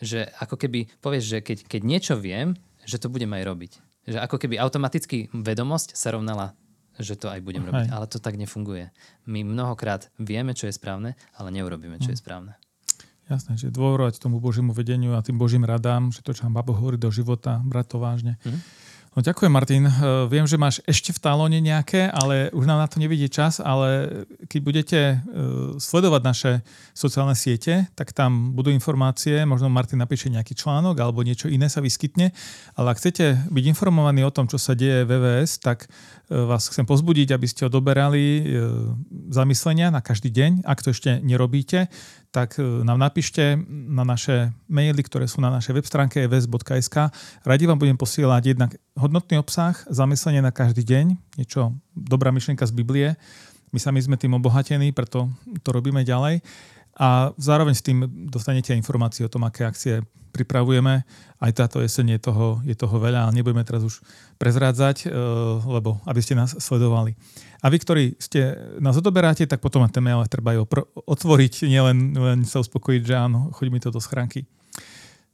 Že 0.00 0.32
ako 0.40 0.56
keby 0.56 0.88
povieš, 1.04 1.24
že 1.28 1.38
keď, 1.44 1.58
keď 1.68 1.80
niečo 1.84 2.14
viem, 2.16 2.56
že 2.88 2.96
to 2.96 3.12
budem 3.12 3.30
aj 3.36 3.44
robiť. 3.44 3.72
Že 4.08 4.18
ako 4.24 4.36
keby 4.40 4.56
automaticky 4.56 5.28
vedomosť 5.36 5.92
sa 5.92 6.16
rovnala, 6.16 6.56
že 6.96 7.20
to 7.20 7.28
aj 7.28 7.44
budem 7.44 7.68
robiť. 7.68 7.92
Hej. 7.92 7.94
Ale 7.94 8.06
to 8.08 8.16
tak 8.16 8.40
nefunguje. 8.40 8.88
My 9.28 9.44
mnohokrát 9.44 10.08
vieme, 10.16 10.56
čo 10.56 10.66
je 10.68 10.74
správne, 10.74 11.20
ale 11.36 11.52
neurobíme, 11.52 12.00
čo 12.00 12.12
je 12.12 12.16
hm. 12.16 12.22
správne. 12.24 12.52
Jasné, 13.30 13.54
že 13.54 13.70
dôverovať 13.70 14.18
tomu 14.18 14.42
Božiemu 14.42 14.74
vedeniu 14.74 15.14
a 15.14 15.22
tým 15.22 15.38
Božím 15.38 15.62
radám, 15.62 16.10
že 16.10 16.18
to, 16.18 16.34
čo 16.34 16.50
vám 16.50 16.58
Babo 16.58 16.74
hovorí 16.74 16.98
do 16.98 17.14
života, 17.14 17.62
brať 17.62 17.94
to 17.94 17.96
vážne. 18.02 18.34
Mm. 18.42 18.58
No 19.10 19.26
ďakujem, 19.26 19.50
Martin. 19.50 19.90
Eh, 19.90 19.94
viem, 20.30 20.46
že 20.46 20.54
máš 20.54 20.78
ešte 20.86 21.10
v 21.10 21.18
talóne 21.18 21.58
nejaké, 21.58 22.06
ale 22.14 22.46
už 22.54 22.62
nám 22.62 22.78
na 22.78 22.86
to 22.86 23.02
nevidí 23.02 23.26
čas, 23.26 23.58
ale 23.58 24.22
keď 24.46 24.60
budete 24.62 25.00
eh, 25.02 25.18
sledovať 25.82 26.22
naše 26.22 26.52
sociálne 26.94 27.34
siete, 27.34 27.90
tak 27.98 28.14
tam 28.14 28.54
budú 28.54 28.70
informácie, 28.70 29.42
možno 29.42 29.66
Martin 29.66 29.98
napíše 29.98 30.30
nejaký 30.30 30.54
článok 30.54 30.94
alebo 31.02 31.26
niečo 31.26 31.50
iné 31.50 31.66
sa 31.66 31.82
vyskytne, 31.82 32.30
ale 32.78 32.86
ak 32.94 33.02
chcete 33.02 33.50
byť 33.50 33.64
informovaní 33.74 34.22
o 34.22 34.30
tom, 34.30 34.46
čo 34.46 34.62
sa 34.62 34.78
deje 34.78 35.02
v 35.02 35.10
VVS, 35.10 35.58
tak 35.58 35.90
vás 36.30 36.70
chcem 36.70 36.86
pozbudiť, 36.86 37.34
aby 37.34 37.46
ste 37.50 37.66
odoberali 37.66 38.46
zamyslenia 39.30 39.90
na 39.90 39.98
každý 39.98 40.30
deň. 40.30 40.62
Ak 40.62 40.78
to 40.78 40.94
ešte 40.94 41.18
nerobíte, 41.18 41.90
tak 42.30 42.58
e, 42.58 42.62
nám 42.62 42.98
napíšte 42.98 43.58
na 43.70 44.06
naše 44.06 44.54
maily, 44.70 45.02
ktoré 45.02 45.26
sú 45.26 45.42
na 45.42 45.50
našej 45.50 45.74
web 45.74 45.86
stránke 45.86 46.22
evs.sk. 46.22 47.10
Radi 47.42 47.64
vám 47.66 47.78
budem 47.78 47.98
posielať 47.98 48.42
jednak 48.54 48.70
hodnotný 48.94 49.42
obsah, 49.42 49.74
zamyslenie 49.90 50.38
na 50.38 50.54
každý 50.54 50.86
deň, 50.86 51.18
niečo, 51.38 51.74
dobrá 51.94 52.30
myšlienka 52.30 52.62
z 52.66 52.72
Biblie. 52.74 53.08
My 53.70 53.78
sami 53.78 54.02
sme 54.02 54.18
tým 54.18 54.34
obohatení, 54.34 54.90
preto 54.90 55.30
to 55.62 55.70
robíme 55.70 56.02
ďalej. 56.02 56.42
A 56.98 57.30
zároveň 57.38 57.74
s 57.76 57.84
tým 57.84 58.06
dostanete 58.26 58.74
informácie 58.74 59.24
o 59.26 59.32
tom, 59.32 59.46
aké 59.46 59.64
akcie 59.64 60.02
pripravujeme. 60.30 61.02
Aj 61.42 61.52
táto 61.52 61.82
jeseň 61.82 62.16
je 62.16 62.20
toho, 62.22 62.62
je 62.62 62.76
toho 62.78 62.96
veľa, 62.96 63.28
ale 63.28 63.34
nebudeme 63.34 63.66
teraz 63.66 63.82
už 63.82 63.98
prezrádzať, 64.38 65.10
e, 65.10 65.18
lebo 65.66 65.98
aby 66.06 66.20
ste 66.22 66.38
nás 66.38 66.54
sledovali. 66.54 67.18
A 67.60 67.68
vy, 67.68 67.76
ktorí 67.82 68.04
ste 68.16 68.56
nás 68.78 68.96
odoberáte, 68.96 69.44
tak 69.44 69.60
potom 69.60 69.84
ten 69.90 70.00
mail 70.00 70.22
treba 70.30 70.54
aj 70.56 70.64
otvoriť, 71.04 71.66
nielen 71.66 72.14
len 72.16 72.38
sa 72.46 72.62
uspokojiť, 72.62 73.02
že 73.04 73.14
áno, 73.18 73.50
chodí 73.52 73.68
mi 73.68 73.82
to 73.82 73.92
do 73.92 74.00
schránky. 74.00 74.46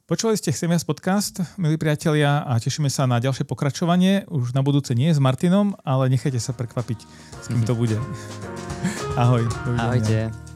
Počuli 0.07 0.39
ste 0.39 0.55
Chemias 0.55 0.87
podcast, 0.87 1.43
milí 1.59 1.75
priatelia, 1.75 2.39
a 2.47 2.55
tešíme 2.63 2.87
sa 2.87 3.03
na 3.03 3.19
ďalšie 3.19 3.43
pokračovanie. 3.43 4.23
Už 4.31 4.55
na 4.55 4.63
budúce 4.63 4.95
nie 4.95 5.11
s 5.11 5.19
Martinom, 5.19 5.75
ale 5.83 6.07
nechajte 6.07 6.39
sa 6.39 6.55
prekvapiť, 6.55 6.99
s 7.43 7.45
kým 7.51 7.67
to 7.67 7.75
bude. 7.75 7.99
Ahoj. 9.19 9.43
Ahojte. 9.75 10.46